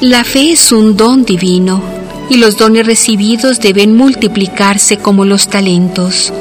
La 0.00 0.24
fe 0.24 0.52
es 0.52 0.72
un 0.72 0.96
don 0.96 1.24
divino 1.24 2.03
y 2.28 2.36
los 2.36 2.56
dones 2.56 2.86
recibidos 2.86 3.60
deben 3.60 3.96
multiplicarse 3.96 4.98
como 4.98 5.24
los 5.24 5.48
talentos. 5.48 6.32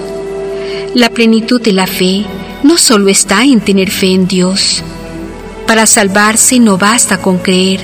La 0.93 1.09
plenitud 1.09 1.61
de 1.61 1.73
la 1.73 1.87
fe 1.87 2.25
no 2.63 2.77
solo 2.77 3.09
está 3.09 3.43
en 3.43 3.61
tener 3.61 3.89
fe 3.89 4.13
en 4.13 4.27
Dios. 4.27 4.83
Para 5.67 5.85
salvarse 5.85 6.59
no 6.59 6.77
basta 6.77 7.21
con 7.21 7.37
creer, 7.37 7.81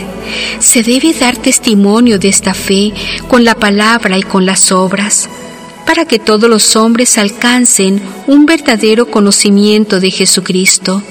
se 0.60 0.84
debe 0.84 1.14
dar 1.14 1.38
testimonio 1.38 2.20
de 2.20 2.28
esta 2.28 2.54
fe 2.54 2.94
con 3.28 3.44
la 3.44 3.56
palabra 3.56 4.18
y 4.18 4.24
con 4.24 4.46
las 4.46 4.72
obras, 4.72 5.30
para 5.86 6.06
que 6.06 6.20
todos 6.20 6.50
los 6.50 6.76
hombres 6.76 7.18
alcancen 7.18 8.02
un 8.28 8.46
verdadero 8.46 9.10
conocimiento 9.10 10.00
de 10.00 10.12
Jesucristo, 10.12 11.02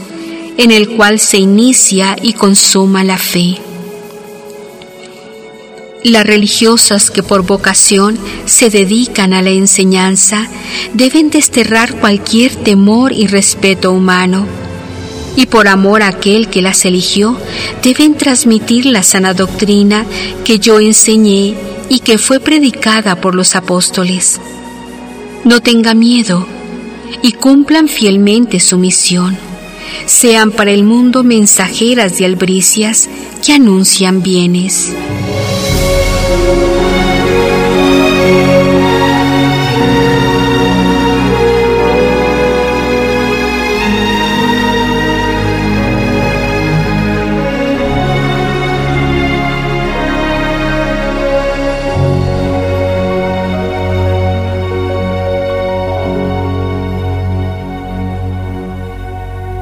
en 0.57 0.71
el 0.71 0.91
cual 0.91 1.19
se 1.19 1.39
inicia 1.39 2.17
y 2.23 2.35
consuma 2.35 3.03
la 3.03 3.19
fe. 3.19 3.59
Las 6.05 6.25
religiosas 6.25 7.11
que 7.11 7.23
por 7.23 7.43
vocación 7.43 8.19
se 8.47 8.71
dedican 8.71 9.33
a 9.33 9.43
la 9.43 9.51
enseñanza 9.51 10.49
deben 10.95 11.31
desterrar 11.31 11.99
cualquier 11.99 12.55
temor 12.55 13.13
y 13.13 13.27
respeto 13.27 13.93
humano 13.93 14.47
y 15.39 15.47
por 15.47 15.69
amor 15.69 16.03
a 16.03 16.09
aquel 16.09 16.49
que 16.49 16.63
las 16.63 16.85
eligió 16.85 17.39
deben 17.81 18.17
transmitir 18.17 18.87
la 18.87 19.05
sana 19.05 19.35
doctrina 19.35 20.05
que 20.45 20.59
yo 20.59 20.81
enseñé 20.81 21.55
y 21.89 22.01
que 22.01 22.19
fue 22.19 22.41
predicada 22.41 23.21
por 23.21 23.37
los 23.37 23.55
apóstoles. 23.55 24.41
No 25.45 25.61
tenga 25.61 25.95
miedo 25.95 26.45
y 27.23 27.33
cumplan 27.33 27.89
fielmente 27.89 28.59
su 28.59 28.79
misión. 28.79 29.39
Sean 30.07 30.51
para 30.51 30.73
el 30.73 30.83
mundo 30.83 31.23
mensajeras 31.23 32.19
de 32.19 32.25
albricias 32.25 33.09
que 33.45 33.53
anuncian 33.53 34.23
bienes. 34.23 34.93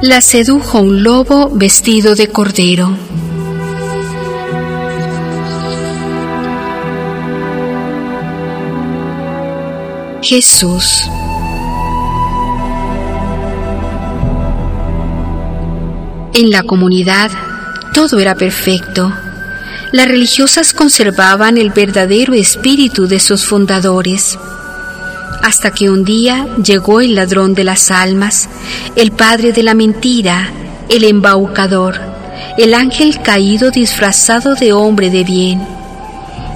La 0.01 0.21
sedujo 0.21 0.79
un 0.79 1.01
lobo 1.01 1.49
vestido 1.49 2.13
de 2.13 2.27
cordero. 2.27 2.95
Jesús. 10.21 11.09
En 16.35 16.51
la 16.51 16.61
comunidad 16.61 17.31
todo 17.95 18.19
era 18.19 18.35
perfecto. 18.35 19.11
Las 19.91 20.07
religiosas 20.07 20.73
conservaban 20.73 21.57
el 21.57 21.71
verdadero 21.71 22.35
espíritu 22.35 23.07
de 23.07 23.19
sus 23.19 23.45
fundadores. 23.45 24.37
Hasta 25.41 25.71
que 25.71 25.89
un 25.89 26.03
día 26.03 26.47
llegó 26.63 27.01
el 27.01 27.15
ladrón 27.15 27.53
de 27.53 27.63
las 27.63 27.91
almas, 27.91 28.49
el 28.95 29.11
padre 29.11 29.51
de 29.51 29.63
la 29.63 29.73
mentira, 29.73 30.51
el 30.89 31.03
embaucador, 31.03 31.99
el 32.57 32.73
ángel 32.73 33.21
caído 33.21 33.71
disfrazado 33.71 34.55
de 34.55 34.73
hombre 34.73 35.09
de 35.09 35.23
bien, 35.23 35.61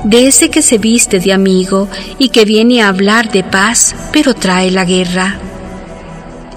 de 0.04 0.28
ese 0.28 0.50
que 0.50 0.62
se 0.62 0.78
viste 0.78 1.20
de 1.20 1.32
amigo 1.32 1.88
y 2.18 2.30
que 2.30 2.46
viene 2.46 2.82
a 2.82 2.88
hablar 2.88 3.32
de 3.32 3.44
paz, 3.44 3.96
pero 4.12 4.34
trae 4.34 4.72
la 4.72 4.86
guerra. 4.86 5.38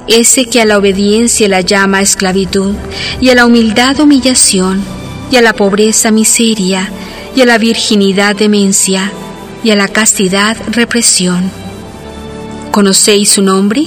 Ese 0.06 0.46
que 0.46 0.60
a 0.60 0.64
la 0.64 0.78
obediencia 0.78 1.48
la 1.48 1.60
llama 1.60 2.02
esclavitud, 2.02 2.74
y 3.20 3.30
a 3.30 3.34
la 3.34 3.46
humildad 3.46 3.98
humillación, 4.00 4.82
y 5.30 5.36
a 5.36 5.42
la 5.42 5.54
pobreza 5.54 6.10
miseria, 6.10 6.90
y 7.34 7.40
a 7.40 7.46
la 7.46 7.58
virginidad 7.58 8.36
demencia, 8.36 9.10
y 9.62 9.70
a 9.70 9.76
la 9.76 9.88
castidad 9.88 10.56
represión. 10.70 11.63
¿Conocéis 12.74 13.30
su 13.30 13.40
nombre? 13.40 13.84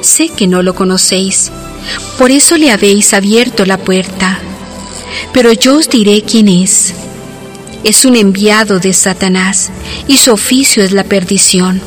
Sé 0.00 0.30
que 0.30 0.46
no 0.46 0.62
lo 0.62 0.74
conocéis, 0.74 1.50
por 2.16 2.30
eso 2.30 2.56
le 2.56 2.70
habéis 2.70 3.12
abierto 3.12 3.66
la 3.66 3.76
puerta. 3.76 4.38
Pero 5.34 5.52
yo 5.52 5.76
os 5.76 5.90
diré 5.90 6.22
quién 6.22 6.48
es. 6.48 6.94
Es 7.84 8.06
un 8.06 8.16
enviado 8.16 8.78
de 8.78 8.94
Satanás, 8.94 9.70
y 10.06 10.16
su 10.16 10.32
oficio 10.32 10.82
es 10.82 10.92
la 10.92 11.04
perdición. 11.04 11.82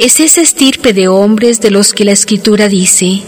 Es 0.00 0.18
ese 0.18 0.40
estirpe 0.40 0.92
de 0.92 1.06
hombres 1.06 1.60
de 1.60 1.70
los 1.70 1.92
que 1.92 2.04
la 2.04 2.10
Escritura 2.10 2.68
dice, 2.68 3.22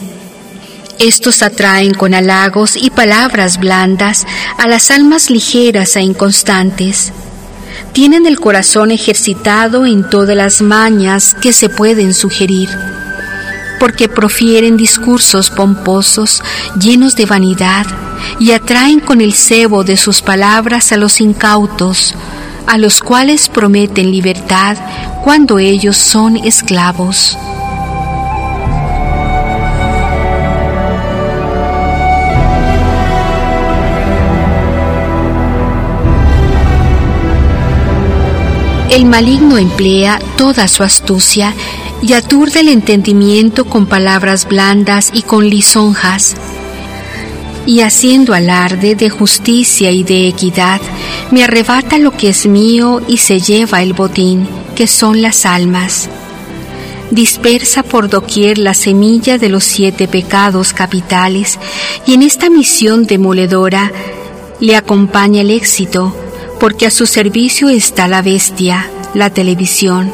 estos 0.99 1.41
atraen 1.41 1.95
con 1.95 2.14
halagos 2.14 2.75
y 2.75 2.91
palabras 2.91 3.59
blandas 3.59 4.27
a 4.59 4.66
las 4.66 4.91
almas 4.91 5.31
ligeras 5.31 5.95
e 5.95 6.01
inconstantes. 6.01 7.12
Tienen 7.93 8.26
el 8.26 8.39
corazón 8.39 8.91
ejercitado 8.91 9.87
en 9.87 10.09
todas 10.09 10.37
las 10.37 10.62
mañas 10.62 11.35
que 11.35 11.53
se 11.53 11.68
pueden 11.68 12.14
sugerir, 12.14 12.68
porque 13.78 14.09
profieren 14.09 14.76
discursos 14.76 15.51
pomposos 15.51 16.43
llenos 16.81 17.16
de 17.16 17.26
vanidad 17.26 17.87
y 18.39 18.53
atraen 18.53 19.01
con 19.01 19.20
el 19.20 19.35
cebo 19.35 19.85
de 19.85 19.97
sus 19.97 20.22
palabras 20.22 20.93
a 20.93 20.97
los 20.97 21.20
incautos, 21.20 22.14
a 22.66 22.78
los 22.78 23.01
cuales 23.01 23.49
prometen 23.49 24.11
libertad 24.11 24.76
cuando 25.24 25.59
ellos 25.59 25.97
son 25.97 26.37
esclavos. 26.37 27.37
El 38.91 39.05
maligno 39.05 39.57
emplea 39.57 40.18
toda 40.36 40.66
su 40.66 40.82
astucia 40.82 41.55
y 42.03 42.14
aturde 42.14 42.59
el 42.59 42.68
entendimiento 42.68 43.64
con 43.64 43.86
palabras 43.86 44.49
blandas 44.49 45.11
y 45.14 45.22
con 45.22 45.49
lisonjas. 45.49 46.34
Y 47.66 47.82
haciendo 47.82 48.34
alarde 48.34 48.97
de 48.97 49.09
justicia 49.09 49.93
y 49.93 50.03
de 50.03 50.26
equidad, 50.26 50.80
me 51.30 51.45
arrebata 51.45 51.99
lo 51.99 52.11
que 52.16 52.30
es 52.30 52.47
mío 52.47 53.01
y 53.07 53.18
se 53.18 53.38
lleva 53.38 53.80
el 53.80 53.93
botín, 53.93 54.49
que 54.74 54.88
son 54.88 55.22
las 55.22 55.47
almas. 55.47 56.09
Dispersa 57.12 57.84
por 57.84 58.09
doquier 58.09 58.59
la 58.59 58.74
semilla 58.74 59.38
de 59.38 59.51
los 59.51 59.62
siete 59.62 60.09
pecados 60.09 60.72
capitales, 60.72 61.61
y 62.07 62.14
en 62.14 62.22
esta 62.22 62.51
misión 62.51 63.07
demoledora 63.07 63.93
le 64.59 64.74
acompaña 64.74 65.43
el 65.43 65.51
éxito, 65.51 66.12
porque 66.61 66.86
a 66.86 66.90
su 66.90 67.06
servicio 67.06 67.70
está 67.70 68.06
la 68.06 68.22
bestia, 68.22 68.88
la 69.14 69.30
televisión. 69.30 70.12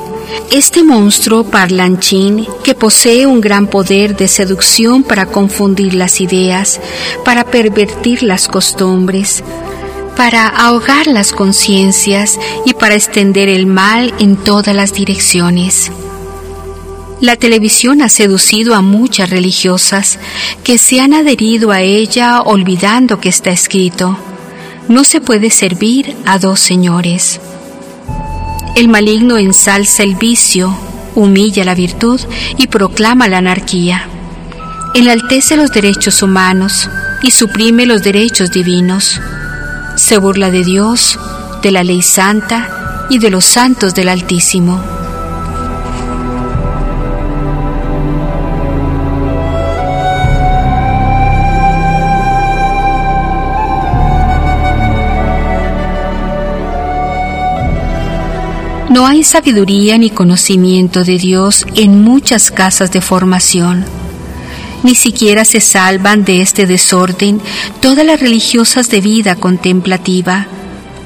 Este 0.51 0.85
monstruo 0.85 1.45
parlanchín 1.45 2.47
que 2.63 2.75
posee 2.75 3.27
un 3.27 3.41
gran 3.41 3.67
poder 3.67 4.17
de 4.17 4.29
seducción 4.29 5.03
para 5.03 5.27
confundir 5.27 5.95
las 5.95 6.21
ideas, 6.21 6.81
para 7.25 7.45
pervertir 7.45 8.23
las 8.23 8.49
costumbres, 8.49 9.43
para 10.17 10.49
ahogar 10.49 11.09
las 11.09 11.33
conciencias 11.33 12.39
y 12.65 12.75
para 12.75 12.95
extender 12.95 13.49
el 13.49 13.67
mal 13.67 14.15
en 14.19 14.37
todas 14.37 14.75
las 14.75 14.95
direcciones. 14.95 15.91
La 17.21 17.37
televisión 17.37 18.03
ha 18.03 18.09
seducido 18.09 18.75
a 18.75 18.83
muchas 18.83 19.31
religiosas 19.31 20.19
que 20.63 20.79
se 20.79 21.01
han 21.01 21.13
adherido 21.13 21.73
a 21.73 21.81
ella 21.81 22.41
olvidando 22.43 23.21
que 23.21 23.31
está 23.31 23.51
escrito 23.51 24.17
no 24.89 25.05
se 25.05 25.21
puede 25.21 25.51
servir 25.51 26.17
a 26.27 26.39
dos 26.39 26.61
señores. 26.61 27.41
El 28.77 28.89
maligno 28.89 29.39
ensalza 29.39 30.03
el 30.03 30.17
vicio, 30.17 30.77
humilla 31.15 31.65
la 31.65 31.75
virtud 31.75 32.21
y 32.57 32.67
proclama 32.67 33.29
la 33.29 33.39
anarquía. 33.39 34.09
Enaltece 34.95 35.57
los 35.57 35.71
derechos 35.73 36.23
humanos 36.23 36.89
y 37.23 37.31
suprime 37.31 37.87
los 37.87 38.03
derechos 38.03 38.51
divinos. 38.51 39.21
Se 39.97 40.19
burla 40.19 40.51
de 40.51 40.65
Dios, 40.65 41.19
de 41.63 41.73
la 41.73 41.83
ley 41.83 42.03
santa 42.03 43.07
y 43.11 43.19
de 43.19 43.31
los 43.31 43.45
santos 43.45 43.95
del 43.95 44.09
Altísimo. 44.09 44.96
No 59.07 59.13
hay 59.13 59.23
sabiduría 59.23 59.99
ni 59.99 60.11
conocimiento 60.11 61.05
de 61.05 61.17
Dios 61.17 61.65
en 61.77 62.03
muchas 62.03 62.51
casas 62.51 62.91
de 62.91 63.01
formación. 63.01 63.85
Ni 64.83 64.97
siquiera 64.97 65.45
se 65.45 65.61
salvan 65.61 66.25
de 66.25 66.41
este 66.41 66.67
desorden 66.67 67.41
todas 67.81 68.05
las 68.05 68.19
religiosas 68.19 68.91
de 68.91 69.01
vida 69.01 69.37
contemplativa, 69.37 70.49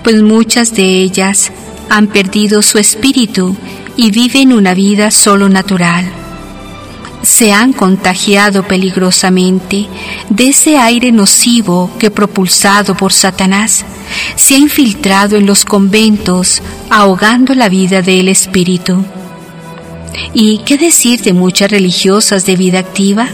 pues 0.02 0.22
muchas 0.22 0.74
de 0.74 1.02
ellas 1.02 1.52
han 1.90 2.06
perdido 2.06 2.62
su 2.62 2.78
espíritu 2.78 3.54
y 3.98 4.10
viven 4.10 4.54
una 4.54 4.72
vida 4.72 5.10
solo 5.10 5.50
natural 5.50 6.10
se 7.22 7.52
han 7.52 7.74
contagiado 7.74 8.62
peligrosamente 8.62 9.86
de 10.30 10.48
ese 10.48 10.78
aire 10.78 11.12
nocivo 11.12 11.90
que 11.98 12.10
propulsado 12.10 12.96
por 12.96 13.12
Satanás 13.12 13.84
se 14.36 14.54
ha 14.54 14.58
infiltrado 14.58 15.36
en 15.36 15.46
los 15.46 15.64
conventos 15.64 16.62
ahogando 16.90 17.54
la 17.54 17.68
vida 17.68 18.02
del 18.02 18.28
espíritu. 18.28 19.04
¿Y 20.34 20.58
qué 20.64 20.78
decir 20.78 21.20
de 21.22 21.32
muchas 21.32 21.70
religiosas 21.70 22.46
de 22.46 22.56
vida 22.56 22.78
activa? 22.80 23.28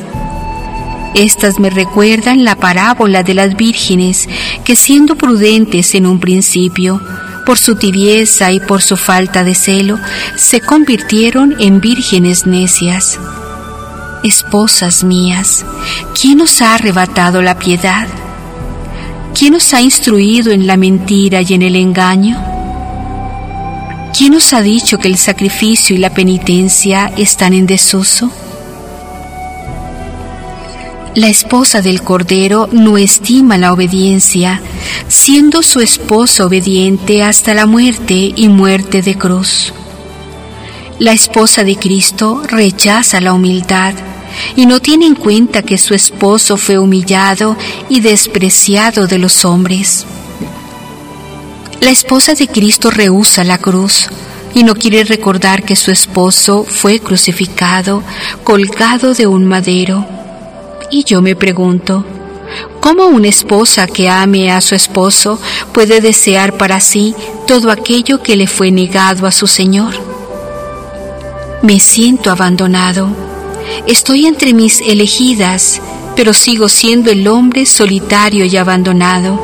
Estas 1.14 1.58
me 1.58 1.70
recuerdan 1.70 2.44
la 2.44 2.56
parábola 2.56 3.22
de 3.22 3.34
las 3.34 3.56
vírgenes 3.56 4.28
que 4.64 4.76
siendo 4.76 5.16
prudentes 5.16 5.94
en 5.94 6.06
un 6.06 6.20
principio, 6.20 7.00
por 7.46 7.58
su 7.58 7.76
tibieza 7.76 8.52
y 8.52 8.60
por 8.60 8.82
su 8.82 8.96
falta 8.96 9.44
de 9.44 9.54
celo, 9.54 9.98
se 10.36 10.60
convirtieron 10.60 11.54
en 11.58 11.80
vírgenes 11.80 12.46
necias. 12.46 13.18
Esposas 14.24 15.04
mías, 15.04 15.64
¿quién 16.20 16.40
os 16.40 16.60
ha 16.60 16.74
arrebatado 16.74 17.40
la 17.40 17.58
piedad? 17.58 18.08
¿Quién 19.38 19.54
os 19.54 19.74
ha 19.74 19.82
instruido 19.82 20.50
en 20.50 20.66
la 20.66 20.78
mentira 20.78 21.42
y 21.42 21.52
en 21.52 21.60
el 21.60 21.76
engaño? 21.76 22.42
¿Quién 24.16 24.34
os 24.34 24.54
ha 24.54 24.62
dicho 24.62 24.96
que 24.96 25.08
el 25.08 25.18
sacrificio 25.18 25.94
y 25.94 25.98
la 25.98 26.08
penitencia 26.08 27.12
están 27.18 27.52
en 27.52 27.66
desuso? 27.66 28.30
La 31.14 31.28
esposa 31.28 31.82
del 31.82 32.00
Cordero 32.00 32.70
no 32.72 32.96
estima 32.96 33.58
la 33.58 33.74
obediencia, 33.74 34.62
siendo 35.06 35.62
su 35.62 35.80
esposo 35.80 36.46
obediente 36.46 37.22
hasta 37.22 37.52
la 37.52 37.66
muerte 37.66 38.32
y 38.34 38.48
muerte 38.48 39.02
de 39.02 39.18
cruz. 39.18 39.74
La 40.98 41.12
esposa 41.12 41.62
de 41.62 41.76
Cristo 41.76 42.42
rechaza 42.48 43.20
la 43.20 43.34
humildad 43.34 43.92
y 44.56 44.66
no 44.66 44.80
tiene 44.80 45.06
en 45.06 45.14
cuenta 45.14 45.62
que 45.62 45.78
su 45.78 45.94
esposo 45.94 46.56
fue 46.56 46.78
humillado 46.78 47.56
y 47.88 48.00
despreciado 48.00 49.06
de 49.06 49.18
los 49.18 49.44
hombres. 49.44 50.06
La 51.80 51.90
esposa 51.90 52.34
de 52.34 52.48
Cristo 52.48 52.90
rehúsa 52.90 53.44
la 53.44 53.58
cruz 53.58 54.08
y 54.54 54.64
no 54.64 54.74
quiere 54.74 55.04
recordar 55.04 55.62
que 55.62 55.76
su 55.76 55.90
esposo 55.90 56.64
fue 56.64 56.98
crucificado, 56.98 58.02
colgado 58.42 59.12
de 59.12 59.26
un 59.26 59.44
madero. 59.44 60.06
Y 60.90 61.04
yo 61.04 61.20
me 61.20 61.36
pregunto, 61.36 62.04
¿cómo 62.80 63.06
una 63.06 63.28
esposa 63.28 63.86
que 63.86 64.08
ame 64.08 64.50
a 64.50 64.62
su 64.62 64.74
esposo 64.74 65.38
puede 65.72 66.00
desear 66.00 66.56
para 66.56 66.80
sí 66.80 67.14
todo 67.46 67.70
aquello 67.70 68.22
que 68.22 68.36
le 68.36 68.46
fue 68.46 68.70
negado 68.70 69.26
a 69.26 69.30
su 69.30 69.46
Señor? 69.46 69.94
Me 71.62 71.78
siento 71.78 72.30
abandonado. 72.30 73.35
Estoy 73.86 74.26
entre 74.26 74.52
mis 74.52 74.80
elegidas, 74.80 75.80
pero 76.16 76.32
sigo 76.32 76.68
siendo 76.68 77.10
el 77.10 77.28
hombre 77.28 77.66
solitario 77.66 78.44
y 78.44 78.56
abandonado. 78.56 79.38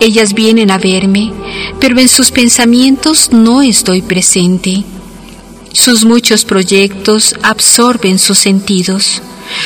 Ellas 0.00 0.32
vienen 0.32 0.70
a 0.70 0.78
verme, 0.78 1.32
pero 1.80 1.98
en 1.98 2.08
sus 2.08 2.30
pensamientos 2.30 3.30
no 3.32 3.62
estoy 3.62 4.02
presente. 4.02 4.84
Sus 5.72 6.04
muchos 6.04 6.44
proyectos 6.44 7.34
absorben 7.42 8.18
sus 8.18 8.38
sentidos. 8.38 9.20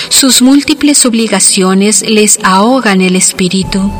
Sus 0.09 0.40
múltiples 0.40 1.05
obligaciones 1.05 2.03
les 2.03 2.38
ahogan 2.43 3.01
el 3.01 3.16
espíritu. 3.16 3.90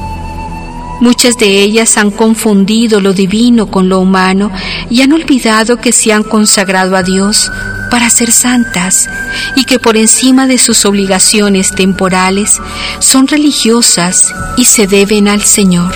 Muchas 1.01 1.36
de 1.36 1.62
ellas 1.62 1.99
han 1.99 2.11
confundido 2.11 3.01
lo 3.01 3.12
divino 3.12 3.66
con 3.66 3.88
lo 3.88 3.99
humano 3.99 4.53
y 4.88 5.03
han 5.03 5.12
olvidado 5.12 5.78
que 5.78 5.90
se 5.90 6.12
han 6.12 6.22
consagrado 6.22 6.97
a 6.97 7.03
Dios 7.03 7.51
para 7.93 8.09
ser 8.09 8.32
santas 8.32 9.11
y 9.55 9.64
que 9.64 9.78
por 9.78 9.99
encima 9.99 10.47
de 10.47 10.57
sus 10.57 10.86
obligaciones 10.86 11.72
temporales 11.72 12.59
son 13.01 13.28
religiosas 13.28 14.34
y 14.57 14.64
se 14.64 14.86
deben 14.86 15.28
al 15.28 15.43
Señor. 15.43 15.93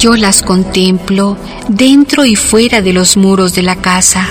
Yo 0.00 0.16
las 0.16 0.42
contemplo 0.42 1.36
dentro 1.68 2.24
y 2.24 2.34
fuera 2.34 2.82
de 2.82 2.92
los 2.92 3.16
muros 3.16 3.54
de 3.54 3.62
la 3.62 3.76
casa. 3.76 4.26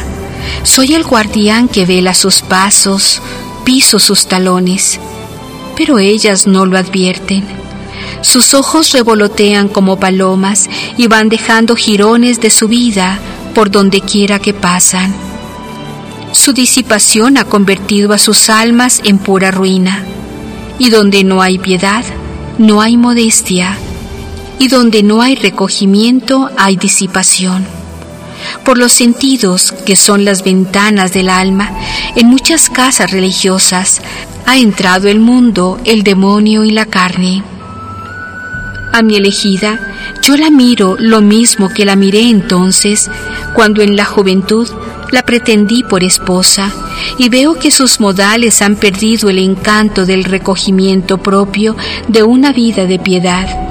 Soy 0.63 0.93
el 0.93 1.03
guardián 1.03 1.67
que 1.67 1.85
vela 1.85 2.13
sus 2.13 2.41
pasos, 2.41 3.21
piso 3.63 3.99
sus 3.99 4.27
talones, 4.27 4.99
pero 5.75 5.99
ellas 5.99 6.47
no 6.47 6.65
lo 6.65 6.77
advierten. 6.77 7.45
Sus 8.21 8.53
ojos 8.53 8.91
revolotean 8.91 9.69
como 9.69 9.99
palomas 9.99 10.69
y 10.97 11.07
van 11.07 11.29
dejando 11.29 11.75
jirones 11.75 12.41
de 12.41 12.49
su 12.49 12.67
vida 12.67 13.19
por 13.55 13.71
donde 13.71 14.01
quiera 14.01 14.39
que 14.39 14.53
pasan. 14.53 15.13
Su 16.31 16.53
disipación 16.53 17.37
ha 17.37 17.45
convertido 17.45 18.13
a 18.13 18.17
sus 18.17 18.49
almas 18.49 19.01
en 19.03 19.17
pura 19.17 19.51
ruina, 19.51 20.03
y 20.77 20.89
donde 20.89 21.23
no 21.23 21.41
hay 21.41 21.57
piedad, 21.57 22.03
no 22.57 22.81
hay 22.81 22.97
modestia 22.97 23.77
y 24.59 24.67
donde 24.67 25.01
no 25.01 25.21
hay 25.21 25.35
recogimiento 25.35 26.49
hay 26.57 26.75
disipación. 26.75 27.78
Por 28.63 28.77
los 28.77 28.93
sentidos, 28.93 29.73
que 29.85 29.95
son 29.95 30.25
las 30.25 30.43
ventanas 30.43 31.13
del 31.13 31.29
alma, 31.29 31.71
en 32.15 32.27
muchas 32.27 32.69
casas 32.69 33.11
religiosas 33.11 34.01
ha 34.45 34.57
entrado 34.57 35.07
el 35.07 35.19
mundo, 35.19 35.79
el 35.85 36.03
demonio 36.03 36.63
y 36.63 36.71
la 36.71 36.85
carne. 36.85 37.43
A 38.91 39.01
mi 39.03 39.15
elegida, 39.15 39.79
yo 40.23 40.35
la 40.35 40.49
miro 40.49 40.95
lo 40.99 41.21
mismo 41.21 41.69
que 41.69 41.85
la 41.85 41.95
miré 41.95 42.21
entonces, 42.21 43.09
cuando 43.53 43.81
en 43.81 43.95
la 43.95 44.05
juventud 44.05 44.67
la 45.11 45.23
pretendí 45.23 45.83
por 45.83 46.03
esposa, 46.03 46.71
y 47.17 47.29
veo 47.29 47.55
que 47.55 47.71
sus 47.71 47.99
modales 47.99 48.61
han 48.61 48.75
perdido 48.75 49.29
el 49.29 49.39
encanto 49.39 50.05
del 50.05 50.23
recogimiento 50.23 51.17
propio 51.17 51.75
de 52.07 52.23
una 52.23 52.51
vida 52.51 52.85
de 52.85 52.99
piedad 52.99 53.68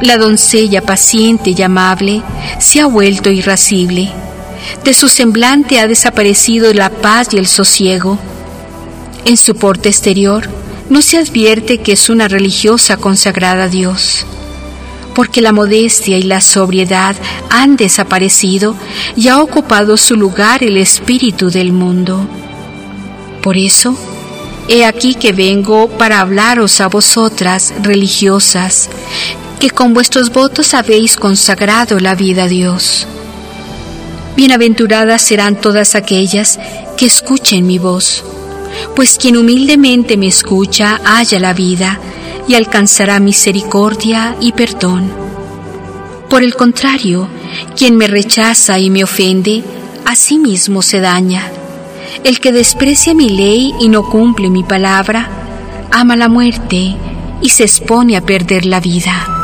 la 0.00 0.16
doncella 0.16 0.82
paciente 0.82 1.54
y 1.56 1.62
amable 1.62 2.22
se 2.58 2.80
ha 2.80 2.86
vuelto 2.86 3.30
irascible. 3.30 4.10
De 4.84 4.94
su 4.94 5.08
semblante 5.08 5.80
ha 5.80 5.88
desaparecido 5.88 6.72
la 6.72 6.90
paz 6.90 7.28
y 7.32 7.38
el 7.38 7.46
sosiego. 7.46 8.18
En 9.24 9.36
su 9.36 9.56
porte 9.56 9.88
exterior 9.88 10.48
no 10.88 11.02
se 11.02 11.18
advierte 11.18 11.78
que 11.78 11.92
es 11.92 12.08
una 12.08 12.28
religiosa 12.28 12.96
consagrada 12.96 13.64
a 13.64 13.68
Dios, 13.68 14.24
porque 15.14 15.40
la 15.40 15.52
modestia 15.52 16.16
y 16.16 16.22
la 16.22 16.40
sobriedad 16.40 17.16
han 17.50 17.76
desaparecido 17.76 18.74
y 19.16 19.28
ha 19.28 19.42
ocupado 19.42 19.96
su 19.96 20.16
lugar 20.16 20.62
el 20.62 20.76
espíritu 20.76 21.50
del 21.50 21.72
mundo. 21.72 22.26
Por 23.42 23.56
eso, 23.56 23.96
he 24.68 24.84
aquí 24.84 25.14
que 25.14 25.32
vengo 25.32 25.88
para 25.88 26.20
hablaros 26.20 26.80
a 26.80 26.88
vosotras, 26.88 27.74
religiosas, 27.82 28.88
que 29.58 29.70
con 29.70 29.92
vuestros 29.92 30.30
votos 30.30 30.74
habéis 30.74 31.16
consagrado 31.16 31.98
la 31.98 32.14
vida 32.14 32.44
a 32.44 32.48
Dios. 32.48 33.06
Bienaventuradas 34.36 35.22
serán 35.22 35.60
todas 35.60 35.96
aquellas 35.96 36.60
que 36.96 37.06
escuchen 37.06 37.66
mi 37.66 37.78
voz, 37.78 38.24
pues 38.94 39.18
quien 39.18 39.36
humildemente 39.36 40.16
me 40.16 40.28
escucha 40.28 41.00
halla 41.04 41.40
la 41.40 41.54
vida 41.54 41.98
y 42.46 42.54
alcanzará 42.54 43.18
misericordia 43.18 44.36
y 44.40 44.52
perdón. 44.52 45.10
Por 46.30 46.44
el 46.44 46.54
contrario, 46.54 47.28
quien 47.76 47.96
me 47.96 48.06
rechaza 48.06 48.78
y 48.78 48.90
me 48.90 49.02
ofende, 49.02 49.64
a 50.04 50.14
sí 50.14 50.38
mismo 50.38 50.82
se 50.82 51.00
daña. 51.00 51.50
El 52.22 52.38
que 52.40 52.52
desprecia 52.52 53.14
mi 53.14 53.28
ley 53.28 53.74
y 53.80 53.88
no 53.88 54.08
cumple 54.08 54.50
mi 54.50 54.62
palabra, 54.62 55.28
ama 55.90 56.16
la 56.16 56.28
muerte 56.28 56.96
y 57.40 57.48
se 57.48 57.64
expone 57.64 58.16
a 58.16 58.20
perder 58.20 58.66
la 58.66 58.80
vida. 58.80 59.37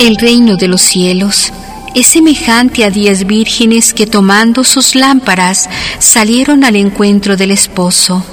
El 0.00 0.16
reino 0.16 0.56
de 0.56 0.66
los 0.66 0.80
cielos 0.80 1.52
es 1.94 2.06
semejante 2.06 2.86
a 2.86 2.90
diez 2.90 3.26
vírgenes 3.26 3.92
que 3.92 4.06
tomando 4.06 4.64
sus 4.64 4.94
lámparas 4.94 5.68
salieron 5.98 6.64
al 6.64 6.76
encuentro 6.76 7.36
del 7.36 7.50
esposo. 7.50 8.24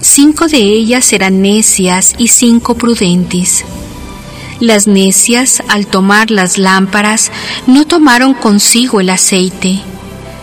Cinco 0.00 0.48
de 0.48 0.56
ellas 0.56 1.12
eran 1.12 1.42
necias 1.42 2.14
y 2.16 2.28
cinco 2.28 2.74
prudentes. 2.74 3.66
Las 4.58 4.86
necias, 4.86 5.62
al 5.68 5.86
tomar 5.86 6.30
las 6.30 6.56
lámparas, 6.56 7.30
no 7.66 7.86
tomaron 7.86 8.32
consigo 8.32 9.02
el 9.02 9.10
aceite, 9.10 9.82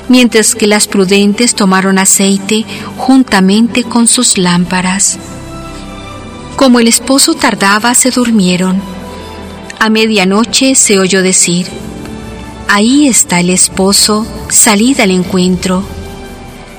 mientras 0.09 0.53
que 0.53 0.67
las 0.67 0.87
prudentes 0.87 1.55
tomaron 1.55 1.97
aceite 1.97 2.65
juntamente 2.97 3.83
con 3.83 4.07
sus 4.07 4.37
lámparas. 4.37 5.17
Como 6.55 6.79
el 6.79 6.87
esposo 6.87 7.33
tardaba, 7.33 7.95
se 7.95 8.11
durmieron 8.11 8.79
a 9.83 9.89
medianoche 9.89 10.75
se 10.75 10.97
oyó 10.97 11.21
decir, 11.21 11.67
Ahí 12.69 13.05
está 13.09 13.41
el 13.41 13.49
esposo, 13.49 14.25
salid 14.49 14.97
al 15.01 15.11
encuentro. 15.11 15.83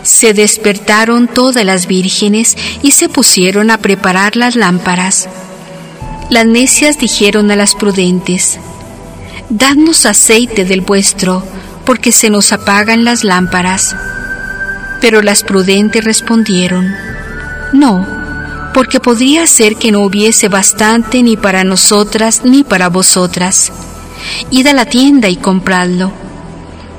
Se 0.03 0.33
despertaron 0.33 1.29
todas 1.29 1.67
las 1.67 1.87
vírgenes 1.87 2.57
y 2.81 2.93
se 2.93 3.11
pusieron 3.11 3.71
a 3.71 3.77
preparar 3.77 4.37
las 4.37 4.57
lámparas. 4.57 5.29
Las 6.31 6.47
necias 6.47 6.99
dijeron 6.99 7.51
a 7.51 7.57
las 7.57 7.75
prudentes, 7.75 8.59
Dadnos 9.51 10.07
aceite 10.07 10.65
del 10.65 10.81
vuestro, 10.81 11.45
porque 11.85 12.11
se 12.11 12.31
nos 12.31 12.55
apagan 12.55 13.05
las 13.05 13.23
lámparas. 13.23 13.95
Pero 15.03 15.21
las 15.21 15.43
prudentes 15.43 16.03
respondieron, 16.03 16.97
No, 17.75 18.24
porque 18.75 18.99
podría 18.99 19.47
ser 19.47 19.77
que 19.77 19.93
no 19.93 20.01
hubiese 20.01 20.49
bastante 20.49 21.23
ni 21.23 21.37
para 21.37 21.63
nosotras 21.63 22.43
ni 22.45 22.65
para 22.65 22.89
vosotras. 22.89 23.73
Id 24.51 24.67
a 24.67 24.73
la 24.73 24.85
tienda 24.85 25.29
y 25.29 25.37
compradlo. 25.37 26.13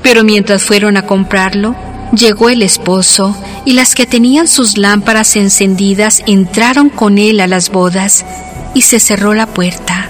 Pero 0.02 0.24
mientras 0.24 0.64
fueron 0.64 0.96
a 0.96 1.06
comprarlo, 1.06 1.76
llegó 2.16 2.50
el 2.50 2.62
esposo, 2.62 3.36
y 3.66 3.74
las 3.74 3.94
que 3.94 4.06
tenían 4.06 4.48
sus 4.48 4.78
lámparas 4.78 5.36
encendidas 5.36 6.24
entraron 6.28 6.90
con 6.90 7.18
él 7.18 7.42
a 7.42 7.48
las 7.48 7.70
bodas, 7.70 8.26
y 8.74 8.84
se 8.84 9.00
cerró 9.00 9.34
la 9.34 9.48
puerta. 9.48 10.10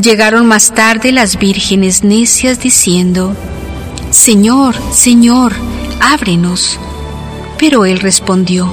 Llegaron 0.00 0.46
más 0.46 0.74
tarde 0.74 1.12
las 1.12 1.38
vírgenes 1.38 2.02
necias 2.02 2.60
diciendo, 2.60 3.36
Señor, 4.10 4.74
Señor, 4.92 5.52
ábrenos. 6.00 6.78
Pero 7.58 7.84
él 7.86 7.98
respondió, 8.00 8.72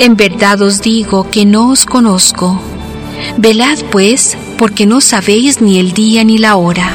en 0.00 0.16
verdad 0.16 0.62
os 0.62 0.80
digo 0.80 1.28
que 1.30 1.44
no 1.44 1.68
os 1.68 1.84
conozco. 1.84 2.58
Velad 3.36 3.78
pues, 3.90 4.36
porque 4.56 4.86
no 4.86 5.02
sabéis 5.02 5.60
ni 5.60 5.78
el 5.78 5.92
día 5.92 6.24
ni 6.24 6.38
la 6.38 6.56
hora. 6.56 6.90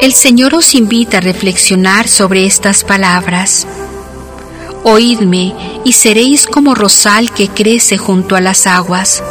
El 0.00 0.12
Señor 0.14 0.54
os 0.54 0.76
invita 0.76 1.18
a 1.18 1.20
reflexionar 1.20 2.06
sobre 2.06 2.46
estas 2.46 2.84
palabras. 2.84 3.66
Oídme 4.84 5.54
y 5.84 5.94
seréis 5.94 6.46
como 6.46 6.76
rosal 6.76 7.32
que 7.32 7.48
crece 7.48 7.98
junto 7.98 8.36
a 8.36 8.40
las 8.40 8.68
aguas 8.68 9.24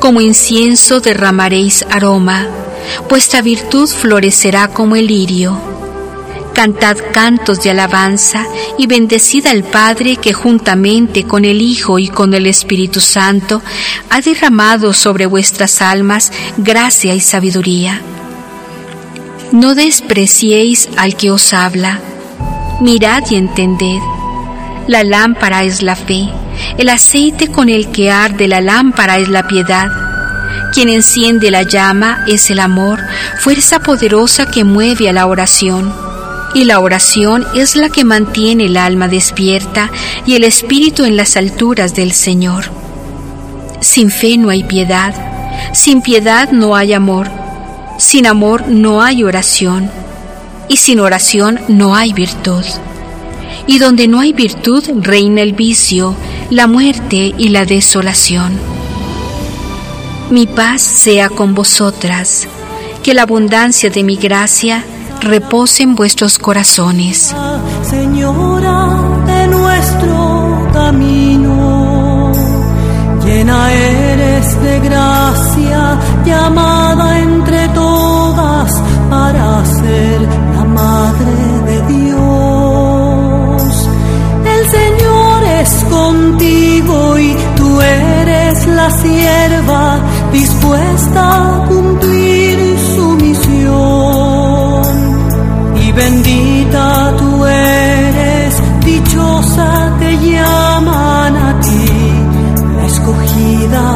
como 0.00 0.22
incienso 0.22 1.00
derramaréis 1.00 1.84
aroma, 1.90 2.48
vuestra 3.08 3.42
virtud 3.42 3.86
florecerá 3.86 4.68
como 4.68 4.96
el 4.96 5.06
lirio. 5.06 5.60
Cantad 6.54 6.96
cantos 7.12 7.62
de 7.62 7.70
alabanza 7.70 8.44
y 8.76 8.86
bendecid 8.86 9.46
al 9.46 9.62
Padre 9.62 10.16
que 10.16 10.32
juntamente 10.32 11.24
con 11.24 11.44
el 11.44 11.62
Hijo 11.62 11.98
y 11.98 12.08
con 12.08 12.34
el 12.34 12.46
Espíritu 12.46 13.00
Santo 13.00 13.62
ha 14.08 14.20
derramado 14.20 14.92
sobre 14.92 15.26
vuestras 15.26 15.80
almas 15.80 16.32
gracia 16.56 17.14
y 17.14 17.20
sabiduría. 17.20 18.00
No 19.52 19.74
despreciéis 19.74 20.88
al 20.96 21.16
que 21.16 21.30
os 21.30 21.52
habla, 21.52 22.00
mirad 22.80 23.22
y 23.30 23.36
entended. 23.36 24.00
La 24.90 25.04
lámpara 25.04 25.62
es 25.62 25.82
la 25.82 25.94
fe, 25.94 26.28
el 26.76 26.88
aceite 26.88 27.46
con 27.46 27.68
el 27.68 27.92
que 27.92 28.10
arde 28.10 28.48
la 28.48 28.60
lámpara 28.60 29.18
es 29.18 29.28
la 29.28 29.46
piedad. 29.46 29.86
Quien 30.72 30.88
enciende 30.88 31.52
la 31.52 31.62
llama 31.62 32.24
es 32.26 32.50
el 32.50 32.58
amor, 32.58 32.98
fuerza 33.38 33.78
poderosa 33.78 34.50
que 34.50 34.64
mueve 34.64 35.08
a 35.08 35.12
la 35.12 35.28
oración 35.28 35.94
y 36.54 36.64
la 36.64 36.80
oración 36.80 37.46
es 37.54 37.76
la 37.76 37.88
que 37.88 38.02
mantiene 38.02 38.64
el 38.64 38.76
alma 38.76 39.06
despierta 39.06 39.92
y 40.26 40.34
el 40.34 40.42
espíritu 40.42 41.04
en 41.04 41.16
las 41.16 41.36
alturas 41.36 41.94
del 41.94 42.10
Señor. 42.10 42.64
Sin 43.78 44.10
fe 44.10 44.38
no 44.38 44.50
hay 44.50 44.64
piedad, 44.64 45.14
sin 45.72 46.02
piedad 46.02 46.50
no 46.50 46.74
hay 46.74 46.94
amor, 46.94 47.30
sin 47.96 48.26
amor 48.26 48.66
no 48.66 49.02
hay 49.02 49.22
oración, 49.22 49.88
y 50.66 50.78
sin 50.78 50.98
oración 50.98 51.60
no 51.68 51.94
hay 51.94 52.12
virtud. 52.12 52.64
Y 53.70 53.78
donde 53.78 54.08
no 54.08 54.18
hay 54.18 54.32
virtud 54.32 54.82
reina 54.96 55.42
el 55.42 55.52
vicio, 55.52 56.16
la 56.50 56.66
muerte 56.66 57.32
y 57.38 57.50
la 57.50 57.64
desolación. 57.64 58.58
Mi 60.28 60.48
paz 60.48 60.82
sea 60.82 61.28
con 61.28 61.54
vosotras, 61.54 62.48
que 63.04 63.14
la 63.14 63.22
abundancia 63.22 63.88
de 63.88 64.02
mi 64.02 64.16
gracia 64.16 64.84
reposen 65.20 65.94
vuestros 65.94 66.36
corazones. 66.40 67.32
Señora 67.88 69.22
de 69.26 69.46
nuestro 69.46 70.68
camino, 70.72 72.32
llena 73.24 73.72
eres 73.72 74.62
de 74.64 74.80
gracia, 74.80 76.00
llamada 76.26 77.20
entre 77.20 77.68
todas 77.68 78.72
para 79.08 79.64
ser 79.64 80.22
la 80.56 80.64
madre 80.64 81.49
es 85.62 85.84
contigo 85.90 87.18
y 87.18 87.36
tú 87.56 87.80
eres 87.80 88.66
la 88.66 88.90
sierva 88.90 89.98
dispuesta 90.32 91.22
a 91.22 91.66
cumplir 91.66 92.78
su 92.94 93.06
misión 93.16 94.50
bendita 95.92 97.14
tú 97.18 97.44
eres, 97.44 98.62
dichosa 98.84 99.96
te 99.98 100.16
llaman 100.18 101.36
a 101.36 101.60
ti, 101.60 101.86
la 102.76 102.86
escogida 102.86 103.86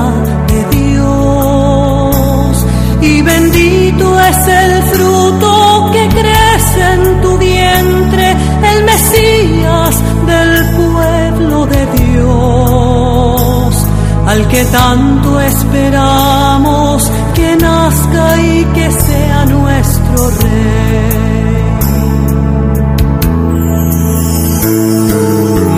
de 0.48 0.60
Dios. 0.76 2.66
Y 3.00 3.22
bendito 3.22 4.20
es 4.20 4.48
el 4.48 4.82
fruto 4.92 5.90
que 5.92 6.08
crece 6.08 6.92
en 6.94 7.13
al 14.34 14.48
que 14.48 14.64
tanto 14.64 15.40
esperamos 15.40 17.10
que 17.34 17.56
nazca 17.56 18.36
y 18.42 18.64
que 18.74 18.90
sea 18.90 19.44
nuestro 19.44 20.30
rey. 20.40 21.24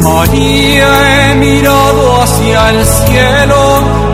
María 0.02 0.90
he 1.10 1.34
mirado 1.34 2.22
hacia 2.22 2.70
el 2.70 2.80
cielo, 2.84 3.60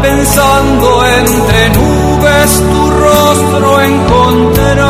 pensando 0.02 0.86
entre 1.18 1.60
nubes 1.78 2.50
tu 2.72 2.82
rostro 3.04 3.68
encontrar. 3.92 4.82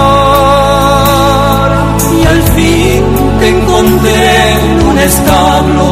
Y 2.18 2.20
al 2.32 2.42
fin 2.54 3.00
te 3.38 3.46
encontré 3.48 4.52
en 4.52 4.86
un 4.90 4.98
establo, 4.98 5.84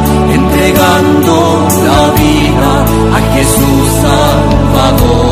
Jesús 3.41 3.89
Salvador. 4.03 5.31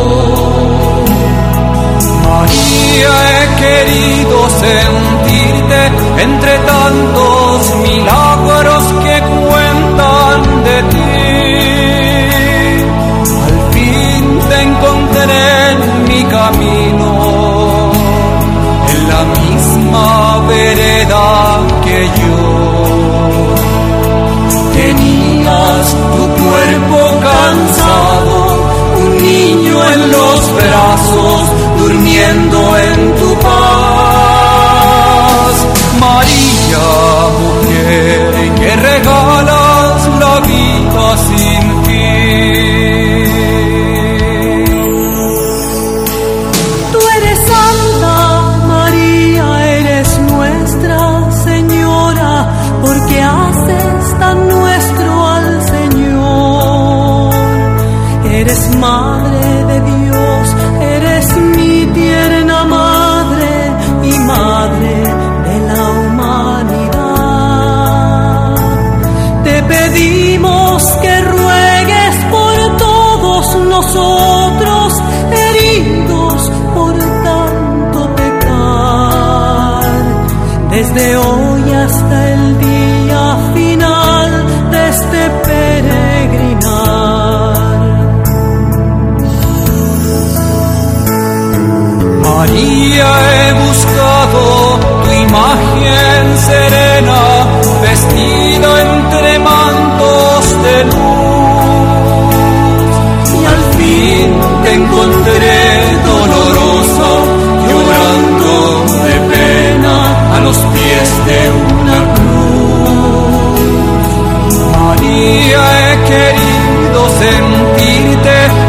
María 2.26 3.12
he 3.32 3.44
querido 3.64 4.36
sentirte 4.64 5.80
entre 6.22 6.52
tantos 6.72 7.59
milagros 7.86 8.82
que 9.04 9.16
de 10.68 10.78
ti. 10.92 11.11
Al 13.46 13.56
fin 13.74 14.22
te 14.48 14.56
encontré 14.68 15.44
en 15.72 15.78
mi 16.09 16.22
camino, 16.36 17.09
en 18.94 19.00
la 19.12 19.22
misma 19.38 20.06
vereda 20.48 21.27
en 29.93 30.11
los 30.12 30.55
brazos, 30.55 31.41
durmiendo 31.78 32.76
en 32.76 33.14
tu 33.16 33.39
paz. 33.41 33.57
María, 36.01 36.86
mujer 37.41 38.55
que 38.55 38.76
regala 38.76 39.17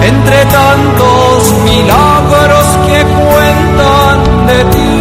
entre 0.10 0.46
tantos 0.46 1.54
milagros 1.70 2.68
que 2.88 3.00
cuentan 3.28 4.18
de 4.50 4.60
ti. 4.74 4.92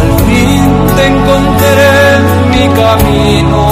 Al 0.00 0.10
fin 0.26 0.70
te 0.96 1.04
encontraré 1.14 1.96
en 2.16 2.24
mi 2.52 2.66
camino, 2.82 3.62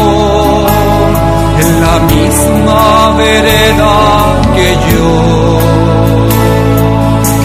en 1.62 1.70
la 1.84 1.96
misma 2.14 2.82
vereda 3.22 3.94
que 4.54 4.68
yo. 4.90 5.12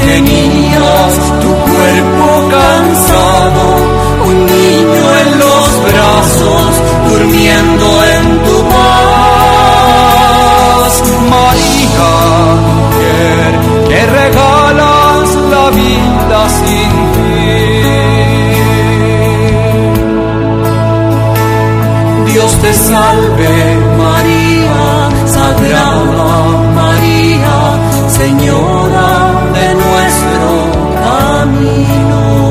Que 0.04 0.16
niñas 0.22 1.14
tu 1.44 1.52
cuerpo 1.70 2.28
cansado, 2.58 3.64
un 4.30 4.38
niño 4.46 5.06
en 5.22 5.30
los 5.44 5.66
brazos, 5.90 6.70
durmiendo 7.10 7.97
día, 11.78 12.12
mujer, 12.70 13.52
que 13.90 14.02
regalas 14.20 15.30
la 15.54 15.66
vida 15.80 16.40
sin 16.60 16.90
ti. 17.14 17.38
Dios 22.32 22.52
te 22.62 22.74
salve 22.74 23.56
María, 24.04 25.10
Sagrada 25.26 26.32
María, 26.82 27.56
Señora 28.20 29.10
de 29.56 29.68
nuestro 29.84 30.50
camino. 31.04 32.47